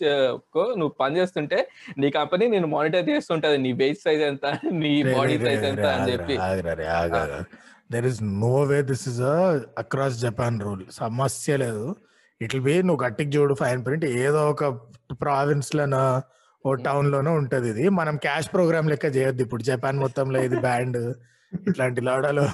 [0.56, 1.60] కో నువ్వు పని చేస్తుంటే
[2.02, 3.58] నీ కంపెనీ నేను మానిటర్ చేస్తుంటది.
[3.66, 4.46] నీ వెయిట్ సైజ్ ఎంత
[4.82, 6.36] నీ బాడీ సైజ్ ఎంత అని చెప్పి.
[7.94, 9.22] There is no way this is
[9.82, 11.86] across Japan rule సమస్య లేదు.
[12.40, 14.64] ఇట్లా బి నువ్వు గట్టికి చూడు ఫైన్ ప్రింట్ ఏదో ఒక
[15.22, 16.04] ప్రావిన్స్ లోనో
[16.66, 17.88] ఓ టౌన్ లోనో ఉంటది ఇది.
[17.88, 19.42] మనం క్యాష్ ప్రోగ్రామ్ లెక్క చేయొద్దు.
[19.42, 21.14] ఇప్పుడు జపాన్ మొత్తంలో ఇది బ్యాండ్
[21.68, 22.46] ఇట్లాంటి లాడాలు.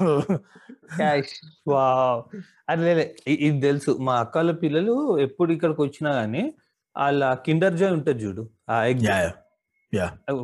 [0.97, 1.47] క్యాష్.
[1.69, 2.23] వావ్.
[2.69, 3.99] అది ఇ- ఇది తెలుసు.
[4.01, 6.55] మా అక్కల పిల్లలు ఎప్పుడు ఇక్కడికి వచ్చినా గానీ
[6.97, 8.51] వాళ్ళ కిండర్ జాయ్ ఉంటుంది చూడు.
[8.71, 9.01] ఆ egg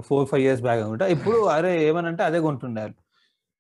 [0.01, 1.07] four five years back అనుకుంటా.
[1.07, 2.97] ఇప్పుడు అరే ఏమనంటే అదే కొంటుండే వాళ్ళు.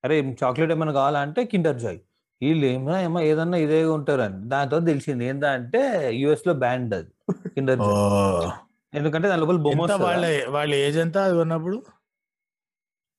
[0.04, 1.98] అరే చాక్లెట్ ఏమైనా కావాలంటే కిండర్ జాయ్.
[2.42, 5.26] వీళ్ళు ఏమైనా ఏమో ఏదన్నా ఇదే ఉంటారు అని దాంతో తెలిసింది.
[5.26, 7.32] ఏంటంటే యుఎస్లో బ్యాండ్ అది.
[7.32, 8.50] Kinder Joy.
[8.92, 11.76] ఎందుకంటే దాని లోపల బొమ్మ ఎంత వాళ్ళ వాళ్ళ ఏజ్ ఎంత అది ఉన్నప్పుడు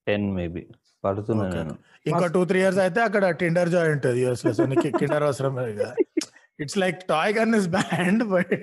[0.07, 0.63] టెన్ మేబీ.
[1.03, 1.45] పడుతున్నా.
[1.49, 1.73] నేను.
[2.05, 4.51] ఇంకో టూ త్రీ ఇయర్స్ అయితే అక్కడ టిండర్ జాయ్ ఉంటుంది యూఎస్లో.
[4.53, 5.53] సో నీకు కిండర్ అవసరం
[6.59, 8.53] it's like toy gun is banned but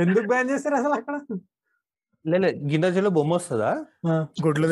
[0.00, 1.16] ఎందుకు బ్యాన్ చేస్తారు అసలు అక్కడ?
[2.24, 3.70] లేదు గిండజలో బొమ్మ వస్తుందా
[4.44, 4.66] గుడ్లు.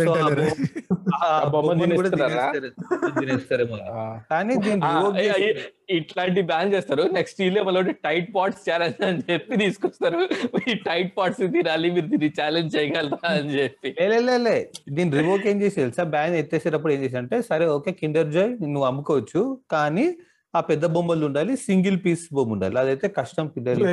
[4.33, 4.55] కానీ
[5.99, 7.05] ఇట్లాంటి బ్యాన్ చేస్తారు.
[7.17, 10.21] నెక్స్ట్ ఈ లెవెల్ టైట్ పాట్స్ ఛాలెంజ్ అని చెప్పి తీసుకొస్తారు.
[10.71, 13.91] ఈ టైట్ పాట్స్ తినాలి మీరు దీన్ని ఛాలెంజ్ చేయగలరా అని చెప్పి.
[14.01, 14.57] లే, లే, లే, లే.
[14.97, 16.05] దీన్ని రివోక్ ఏం చేసి తెలుసా?
[16.17, 19.43] బ్యాన్ ఎత్తేసేటప్పుడు ఏం చేసి అంటే సరే ఓకే కిండర్ జాయ్ నువ్వు అమ్ముకోవచ్చు.
[19.77, 20.07] కానీ
[20.57, 22.79] ఆ పెద్ద బొమ్మలు ఉండాలి సింగిల్ పీస్ బొమ్మ ఉండాలి.
[22.79, 23.85] అదైతే కష్టం పిల్లలకి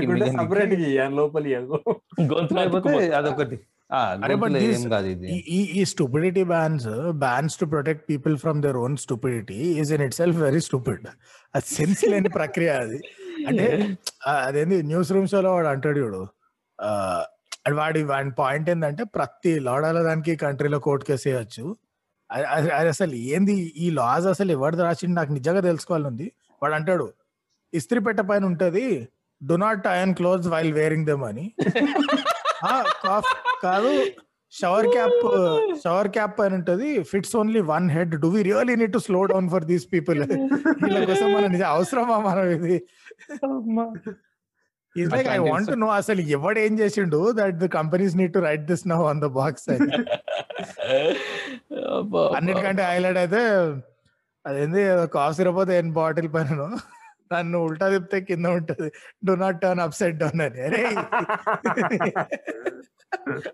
[2.61, 3.15] అతుక్కుపోతుంది.
[3.15, 3.59] అదొకటి.
[5.71, 10.61] ఈ stupidity bans bans to protect people from their own stupidity is in itself very
[10.61, 11.07] stupid
[11.55, 13.01] అది సెన్స్ లేని ప్రక్రియ అది.
[13.47, 13.97] అంటే
[14.27, 16.27] అదేంది న్యూస్ రూమ్స్లో వాడు అంటాడు చూడు
[17.73, 21.75] వాడి వాడి పాయింట్ ఏంటంటే ప్రతి లోడాల దానికి కంట్రీలో కోర్టు కేసు వేయచ్చు.
[22.31, 26.31] అది- అసలు ఏంది ఈ లాస్ అసలు ఎవరిది రాసింది నాకు నిజంగా తెలుసుకోవాలని ఉంది
[26.65, 27.07] వాడు అంటాడు
[27.73, 28.85] ఇస్త్రీ పెట్ట పైన ఉంటది
[29.41, 31.47] do not iron clothes while wearing them అని.
[33.07, 33.31] కాఫ్
[33.65, 33.91] కాదు
[34.53, 35.23] షవర్ క్యాప్
[35.83, 39.47] షవర్ క్యాప్ పైన ఉంటది fits only one head do we really need to slow down
[39.53, 40.21] for these people?
[40.83, 42.77] వీళ్ళ కోసం మన నిజం అవసరమా మనం ఇది?
[44.95, 48.65] It's like I want no అసలు ఎవడు ఏం చేసిండు that the companies need to write
[48.71, 49.67] this now on the box
[52.37, 53.41] అన్నిటికంటే హైలైట్ అయితే
[54.45, 56.61] అదేంది కాఫ్ సిరప్ ఏం బాటిల్ పైన
[57.33, 58.87] నన్ను ఉల్టా తిప్పితే కింద ఉంటది.
[59.25, 60.61] Do not turn upside down అని.
[60.61, 60.83] అరే!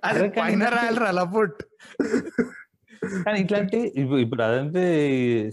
[0.04, 1.62] అది పైన రాయాలి అలా పుట్.
[3.26, 3.78] కానీ ఇట్లాంటి
[4.22, 4.84] ఇప్పుడు అదంటే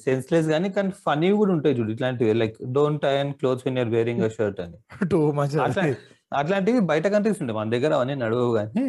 [0.05, 2.33] సెన్స్లెస్ కానీ కానీ ఫనీ కూడా ఉంటాయి చూడు ఇట్లాంటివి.
[2.33, 4.79] Like don't iron clothes when you're wearing a shirt అని.
[5.11, 5.21] టూ
[6.33, 7.59] అట్లాంటివి బయట కంట్రీస్ ఉంటాయి.
[7.59, 8.87] మన దగ్గర అవన్నీ నడవవు కానీ.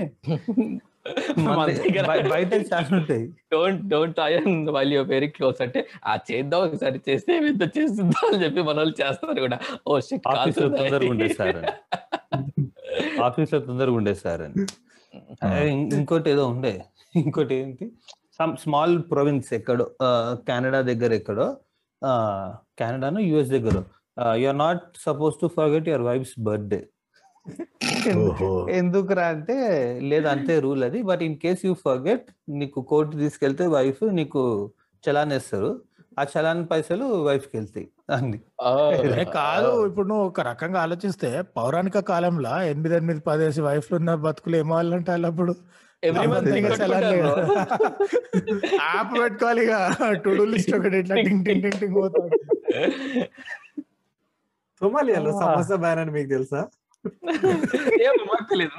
[2.34, 3.26] బయట చాలా ఉంటాయి.
[3.54, 5.80] Don't don't iron while your very close అంటే
[6.12, 9.60] ఆ చేద్దాం ఒకసారి చేస్తే ఎంత చేస్తుందా అని చెప్పి మన వాళ్ళు చేస్తారు కూడా.
[9.88, 10.24] ఓ షిట్
[10.60, 11.60] తొందరగా ఉండే సార్
[13.28, 14.66] ఆఫీస్లో తొందరగా ఉండే సార్ అని.
[16.00, 16.74] ఇంకోటి ఏదో ఉండే.
[17.24, 17.86] ఇంకోటి ఏంటి?
[18.40, 19.86] సమ్ స్మాల్ ప్రొవిన్స్ ఎక్కడో
[20.50, 21.48] కెనడా దగ్గర ఎక్కడో
[22.80, 23.78] కెనడాను యుఎస్ దగ్గర
[24.42, 26.80] you are not suppose to forget your wife's birthday
[28.78, 29.56] ఎందుకురా అంటే
[30.10, 31.00] లేదు అంతే రూల్ అది.
[31.10, 32.26] But in case you forget
[32.60, 34.42] నీకు కోర్టు తీసుకెళ్తే వైఫ్ నీకు
[35.04, 35.72] చలాన్ వేస్తారు.
[36.18, 38.38] ఆ చలాన్ పైసలు వైఫ్కి వెళ్తాయి అన్ని
[39.22, 44.58] ఏ కాదు ఇప్పుడు నువ్వు ఒక రకంగా ఆలోచిస్తే పౌరాణిక కాలంలో ఎనిమిది ఎనిమిది పదేసి వైఫ్లు ఉన్న బతుకులు
[46.04, 46.50] ఎవ్రీ మంత్
[48.84, 49.74] యాప్ పెట్టుకోవాలి ఇక.
[50.24, 51.96] టు డూ లిస్ట్ ఒకటి ఇట్లా టింగ్ టింగ్ టింగ్ టింగ్.
[51.98, 52.30] పోతాడు
[54.82, 56.62] సోమాలియాలో సమస్య బ్యాన్ అని మీకు తెలుసా?
[58.04, 58.78] ఏమో మాకు తెలియదు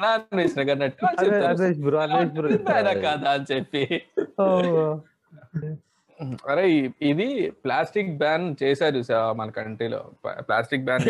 [3.00, 3.82] కాదా అని చెప్పి.
[6.50, 6.64] అరే
[7.02, 7.28] ఇది
[7.64, 10.00] ప్లాస్టిక్ బ్యాన్ చేశారు మన కంట్రీలో.
[10.26, 11.02] Plastic ban.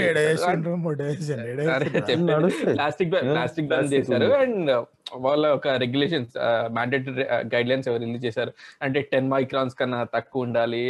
[2.75, 4.29] Plastic ban plastic ban చేశారు.
[4.43, 4.71] అండ్
[5.15, 6.35] వాళ్ళ ఒక రెగ్యులేషన్స్
[6.73, 8.53] మ్యాండేటరీ గైడ్ లైన్స్ ఎవరు రిలీజ్ చేశారు?
[8.83, 10.83] అంటే టెన్ మైక్రాన్స్ కన్నా తక్కువ ఉండాలి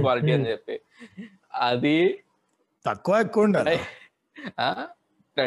[0.00, 0.80] క్వాలిటీ అని చెప్పి.
[1.54, 2.24] అది
[2.86, 3.78] తక్కువ ఎక్కువ ఉండాలి.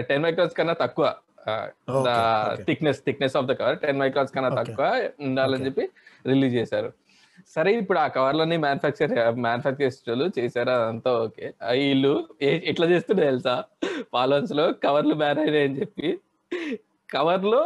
[0.10, 1.06] టెన్ మైక్రాన్స్ కన్నా తక్కువ.
[2.68, 4.50] Thickness thickness of the cover ten microns కన్నా.
[4.62, 4.88] తక్కువ
[5.28, 5.66] ఉండాలని.
[5.68, 5.86] చెప్పి
[6.26, 6.90] రిలీజ్ చేశారు
[7.56, 9.12] సరే ఇప్పుడు ఆ కవర్లన్నీ మ్యానుఫాక్చర్
[9.46, 9.94] మ్యానుఫాక్చర్
[10.38, 11.46] చేశారు అదంతా ఓకే
[11.80, 12.12] వీళ్ళు
[12.72, 13.56] ఎట్లా చేస్తుండే తెలుసా
[14.14, 16.10] పాలన్స్లో కవర్లు బ్యాన్ అయినాయి అని చెప్పి
[17.10, 17.62] కవర్లో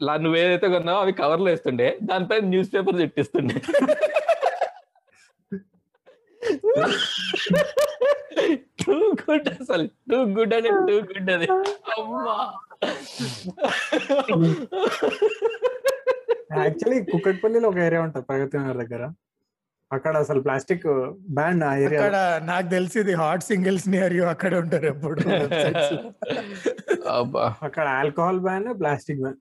[0.00, 3.58] లా నువ్వు ఏదైతే కొన్నావో అవి కవర్లో వేస్తుండే దానిపైన న్యూస్ పేపర్ చుట్టిస్తుండే
[8.82, 9.86] టూ గుడ్ అసలు.
[10.10, 10.54] టూ గుడ్
[10.88, 11.46] టూ గుడ్ అది
[11.96, 12.36] అమ్మా.
[16.56, 19.02] యాక్చువల్లీ కుక్కట్పల్లిలో ఒక ఏరియా ఉంటుంది ప్రగతి నగర్ దగ్గర.
[19.92, 20.86] అక్కడ అసలు ప్లాస్టిక్
[21.30, 22.00] బ్యాండ్ ఆ ఏరియా.
[22.00, 25.20] అక్కడ నాకు తెలిసి ఇది హాట్ సింగిల్స్ నియర్ యూ అక్కడ ఉంటారు ఎప్పుడు.
[27.66, 29.38] అక్కడ alcohol ban plastic ban.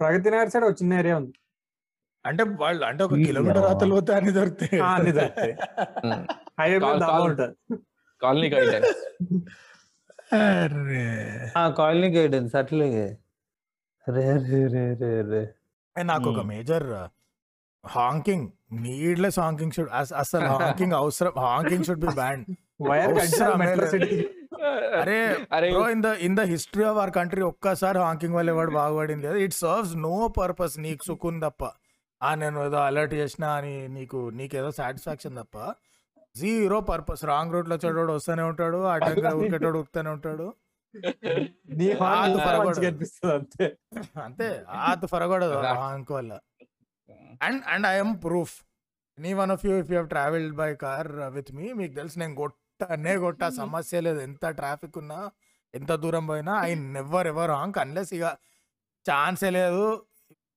[0.00, 1.32] Pragathi Nagar side ఒక చిన్న ఏరియా ఉంది.
[2.28, 3.64] అంటే వాళ్ళు అంటే ఒక కిలోమీటర్.
[3.64, 4.80] అవతల పోతే అన్ని దొరుకుతాయి.
[4.90, 5.12] అన్ని
[8.22, 9.02] కాలనీ గైడెన్స్
[11.78, 12.88] కాలనీ గైడెన్స్ అట్లే.
[14.06, 15.42] రే రే రే రే రే.
[15.96, 16.42] నాకు ఒక.
[16.46, 16.86] Major
[17.84, 22.44] honking needless honking should అసలు హాంకింగ్ అవసరం హాంకింగ్ షుడ్ బి బ్యాండ్
[25.00, 25.18] అరే.
[25.52, 29.26] అరే bro in the in the history of our country ఒక్కసారి హాంకింగ్ వల్ల ఎవడు బాగుపడింది.
[29.44, 31.62] ఇట్ సర్వ్స్ నో పర్పస్ నీకు సుకున్ తప్ప.
[32.22, 35.56] నేను ఏదో అలర్ట్ చేసినా అని నీకు నీకేదో సాటిస్ఫాక్షన్ తప్ప
[36.34, 37.22] జీరో పర్పస్.
[37.24, 40.46] రాంగ్ రూట్లో చెడోడు వస్తూనే ఉంటాడు అడ్డంగా ఉరికేటోడు ఉరుకుతూనే ఉంటాడు.
[41.78, 41.86] నీ
[43.36, 43.66] అంతే
[44.24, 44.48] అంతే.
[44.88, 45.56] ఆత ఫరగొడదు.
[45.80, 46.32] హాంక్ వల్ల.
[47.46, 48.54] And and I'm proof.
[49.18, 53.14] Any one of you if you travelled by car with me మీకు తెలుసు నేను కొట్టనే
[53.24, 54.20] కొట్ట సమస్య లేదు.
[54.28, 55.20] ఎంత ట్రాఫిక్ ఉన్నా
[55.74, 58.26] ఎంత దూరం పోయినా I never ever wrong unless ఇక
[59.06, 59.84] ఛాన్సే లేదు.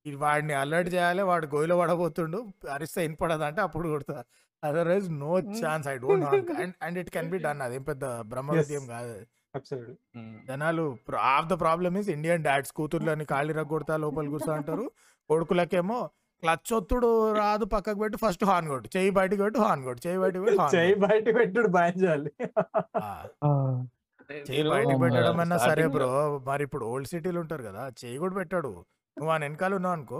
[0.05, 2.39] ఈ వాడిని అలర్ట్ చేయాలి వాడు గోయిలో పడబోతుండు
[2.75, 4.17] అరిస్తే వినపడదు అంటే అప్పుడు కొడతా.
[4.63, 7.61] Otherwise no chance I don't honk and and it can be done.
[7.67, 8.61] అదేం పెద్ద బ్రహ్మ Yes.
[8.61, 9.13] విద్యం కాదు.
[10.49, 10.83] జనాలు
[11.27, 14.85] half the problem is Indian dads కూతుర్లని కాళ్ళు రగ్గొడతా లోపల కూర్చో అంటారు.
[15.29, 15.99] కొడుకులకేమో
[16.43, 18.87] క్లచ్ ఒత్తుడు రాదు పక్కకు పెట్టి ఫస్ట్ హార్న్ కొట్టు.
[18.95, 20.01] చెయ్యి బయటకు పెట్టు హార్న్ కొట్టు.
[20.05, 22.31] చెయ్యి బయటకు పెట్టి హార్న్ చేయి బయట పెట్టుడు బ్యాన్ చేయాలి
[24.47, 26.09] చెయ్యి నేను బయటకు పెట్టడం అన్నా సరే బ్రో.
[26.49, 28.71] మరి ఇప్పుడు ఓల్డ్ సిటీలు ఉంటారు కదా చెయ్యి కూడా పెట్టాడు.
[29.17, 30.19] వాని వెనకాల ఉన్నావు అనుకో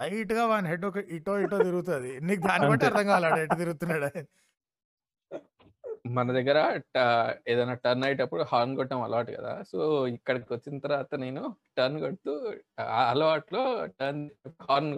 [0.00, 2.88] లైట్గా వాని హెడ్ ఒక ఇటో ఇటో తిరుగుతుంది నీకు దాన్ని బట్టి అంతే.
[2.90, 4.08] అర్థం కావాలంటే ఎటు తిరుగుతున్నాడు.
[6.10, 7.02] మన దగ్గర ట-
[7.48, 9.78] ఏదైనా టర్న్ అయ్యేటప్పుడు హార్న్ కొట్టడం అలవాటు కదా సో
[10.12, 11.42] ఇక్కడికి వచ్చిన తర్వాత నేను
[11.76, 12.32] టర్న్ కొడుతూ
[12.92, 13.62] ఆ అలవాట్లో
[13.98, 14.22] టర్న్
[14.68, 14.90] హార్న్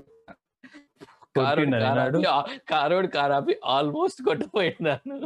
[1.37, 2.19] కారు కొట్టిండా నిన్నాడు?
[2.71, 5.17] కారోడు కారు ఆపి ఆల్మోస్ట్ కొట్టపోయినాను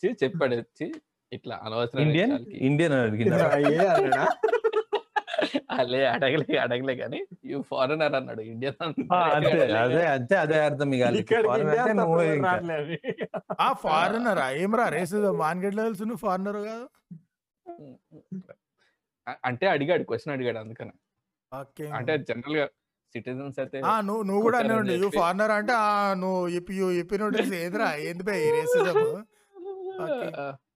[0.00, 0.86] చి- చెప్పాడు వచ్చి
[1.32, 2.34] ఇట్లా అనవసరం ఇండియన్
[2.66, 4.24] ఇండియన్ అని అడిగిందా అయ్యే అన్నాడా?
[5.74, 7.20] అలే అడగలే అడగలే కానీ
[7.50, 8.76] యూ ఫారెనర్ అన్నాడు ఇండియన్
[9.82, 10.88] అదే అంతే అదే అర్థం.
[13.60, 16.86] ఆ ఫారెనర్ ఏమరా రేసిజం వాన్గెట్లో తెలుసు నువ్వు ఫారెనర్ కాదు?
[19.44, 20.94] అంటే అడిగాడు క్వశ్చన్ అడిగాడు అందుకని.
[21.98, 22.66] అంటే జనరల్గా
[23.14, 25.08] సిటిజన్స్ అయితే ఆ నువ్వు నువ్వు కూడా అనే ఉండు యూ.
[25.18, 25.90] ఫారినర్ అంటే ఆ
[26.22, 28.98] నువ్వు ఇప్పి యూ ఇప్పి నోటీస్ ఏదిరా ఏంది బే రేసిజం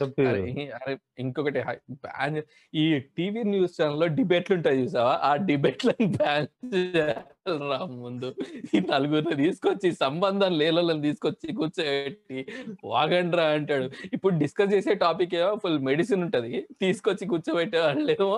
[0.00, 0.24] Okay.
[0.24, 2.34] ఆ, చెప్పు అరే, ఇంకొకటి హై- బ్యాన్
[2.74, 2.82] ఈ
[3.16, 8.28] టీవీ న్యూస్ ఛానల్లో డిబేట్లు ఉంటాయి చూసావా ఆ డిబేట్లను బ్యాన్ చేయాలరా ముందు
[8.70, 12.40] ఈ నలుగురిని తీసుకొచ్చి సంబంధం లేని తీసుకొచ్చి కూర్చోబెట్టి
[12.86, 18.30] వాగండ్రా అంటాడు ఇప్పుడు డిస్కస్ చేసే టాపిక్ ఏమో ఫుల్ మెడిసిన్ ఉంటది తీసుకొచ్చి కూర్చోబెట్టే వాళ్ళేమో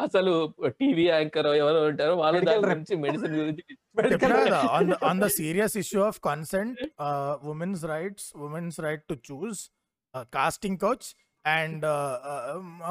[0.00, 0.34] అసలు
[0.80, 2.70] టీవీ యాంకర్ ఎవరో ఉంటారో వాళ్ళ Medical దాని rep.
[2.70, 3.64] గురించి మెడిసిన్ గురించి
[5.06, 6.78] on the serious issue of consent
[7.48, 9.62] women's rights women's right to choose
[10.16, 11.14] casting couch
[11.46, 11.84] and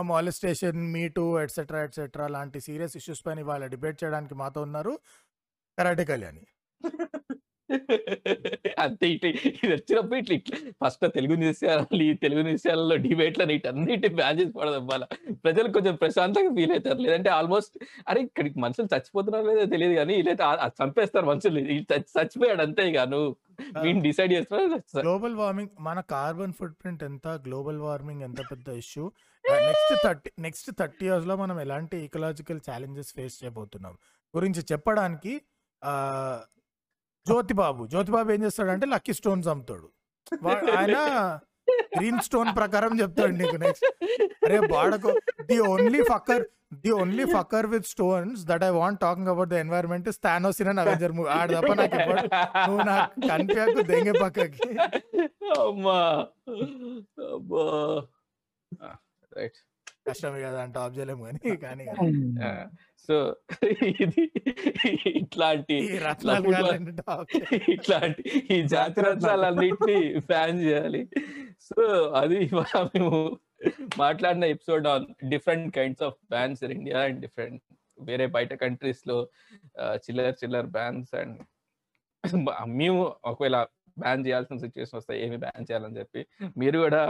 [0.01, 4.99] molestation me too etcetera etcetera లాంటి సీరియస్ ఇష్యూస్ పైన ఇవాళ డిబేట్ చేయడానికి మాతో ఉన్నారు.
[5.79, 6.45] కరాటే కళ్యాణి.
[8.81, 10.57] అంతే ఇట్లా ఇది వచ్చినప్పుడు ఇట్లా ఇట్లా.
[10.81, 13.41] ఫస్ట్ తెలుగు న్యూస్ ఛానల్ ఈ తెలుగు న్యూస్ ఛానల్లో డిబేట్ల
[13.71, 15.05] అన్నిటి బ్యాన్ చేసి పడదాం వాళ్ళ
[15.43, 16.99] ప్రజలు కొంచెం ప్రశాంతంగా ఫీల్ అవుతారు.
[17.05, 17.75] లేదంటే ఆల్మోస్ట్
[18.07, 20.15] అరే ఇక్కడికి మనుషులు చచ్చిపోతున్నారో లేదో తెలియదు కానీ
[20.59, 21.61] ఆ చంపేస్తారు మనుషులు
[22.15, 23.29] చచ్చిపోయాడు అంతే ఇక నువ్వు
[23.77, 29.05] వీడిని డిసైడ్ చేస్తున్నా గ్లోబల్ వార్మింగ్ మన కార్బన్ ఫుట్ ప్రింట్ ఎంత గ్లోబల్ వార్మింగ్ ఎంత పెద్ద issue
[29.65, 33.93] next thirty next thirty ఇయర్స్లో మనం ఎలాంటి ఈకలాజికల్ ఛాలెంజెస్ ఫేస్ చేయబోతున్నాం?
[34.33, 35.33] గురించి చెప్పడానికి
[35.81, 35.93] ఆ,
[37.27, 37.83] జ్యోతిబాబు.
[37.93, 39.87] జ్యోతిబాబు ఏం చేస్తాడంటే లక్కీ స్టోన్స్ అమ్ముతాడు.
[40.77, 40.97] ఆయన
[41.95, 43.87] గ్రీన్ స్టోన్ ప్రకారం చెప్తాడు నీకు నెక్స్ట్
[44.45, 45.09] అరే బాడకు
[45.49, 46.43] the only fucker
[46.83, 51.13] the only fucker with stones that I want talking about the environment Thanos in Avenger
[51.17, 51.97] movie ఆడ తప్ప నాకు
[52.67, 54.59] నువ్వు నాకు కనిపించకు దెంగే పక్కకి.
[55.59, 55.99] అమ్మా.
[57.29, 57.65] అబ్బా.
[59.31, 59.59] రైట్.
[60.07, 61.85] కష్టమే కదా అంటే ఆఫ్ చేయలేము కానీ కానీ
[63.09, 63.15] సో
[64.03, 64.23] ఇది
[65.15, 65.75] ఇట్లాంటి.
[67.73, 71.01] ఇట్లాంటి ఈ జాతి రత్నాలన్నింటినీ బ్యాన్ చేయాలి.
[71.67, 71.83] సో
[72.13, 72.39] అది
[72.95, 73.39] మేము
[73.97, 77.63] మాట్లాడిన episode on different kinds of bans in India and different
[78.01, 79.17] వేరే బయట కంట్రీస్లో
[79.95, 81.37] చిల్లర్ చిల్లర్ బ్యాన్స్ అండ్
[82.79, 83.57] మేము ఒకవేళ
[83.97, 86.21] బ్యాన్ చేయాల్సిన సిచ్యువేషన్ వస్తాయి ఏమి బ్యాన్ చేయాలని చెప్పి
[86.57, 87.01] మీరు కూడా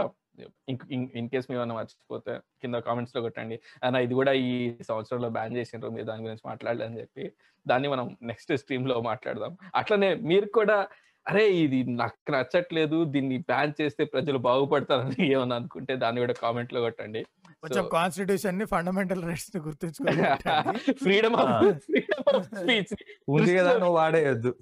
[1.18, 3.58] ఇన్ కేస్ మేము ఏమైనా మర్చిపోతే కింద కామెంట్స్లో కొట్టండి.
[3.84, 4.52] అన్న ఇది కూడా ఈ
[4.90, 7.26] సంవత్సరంలో బ్యాన్ చేసిండ్రు మీరు దాని గురించి మాట్లాడలేదని చెప్పి
[7.66, 9.52] దాన్ని మనం నెక్స్ట్ స్ట్రీమ్లో మాట్లాడదాం.
[9.74, 10.78] అట్లనే మీరు కూడా
[11.26, 17.20] అరే ఇది నాకు నచ్చట్లేదు దీన్ని బ్యాన్ చేస్తే ప్రజలు బాగుపడతారని ఏమని అనుకుంటే దాన్ని కూడా కామెంట్లో కొట్టండి.
[17.62, 21.50] కొంచెం కాన్స్టిట్యూషన్ని ఫండమెంటల్ రైట్స్ని గుర్తుంచుకోవాలి freedom of.
[21.86, 22.94] Freedom of speech
[23.36, 24.52] ఉంది కదా నువ్వు వాడేయద్దు.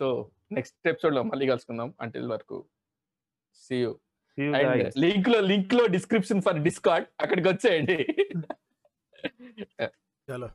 [0.00, 0.06] సో
[0.56, 1.90] నెక్స్ట్ ఎపిసోడ్లో మళ్ళీ కలుసుకుందాం.
[2.04, 2.58] అంటిల్ వరకు.
[3.62, 3.92] See you
[4.38, 4.94] See you and guys.
[4.96, 7.96] లింక్లో లింక్లో డిస్క్రిప్షన్ ఫర్ డిస్కార్డ్ అక్కడికి వచ్చేయండి
[10.28, 10.48] చలో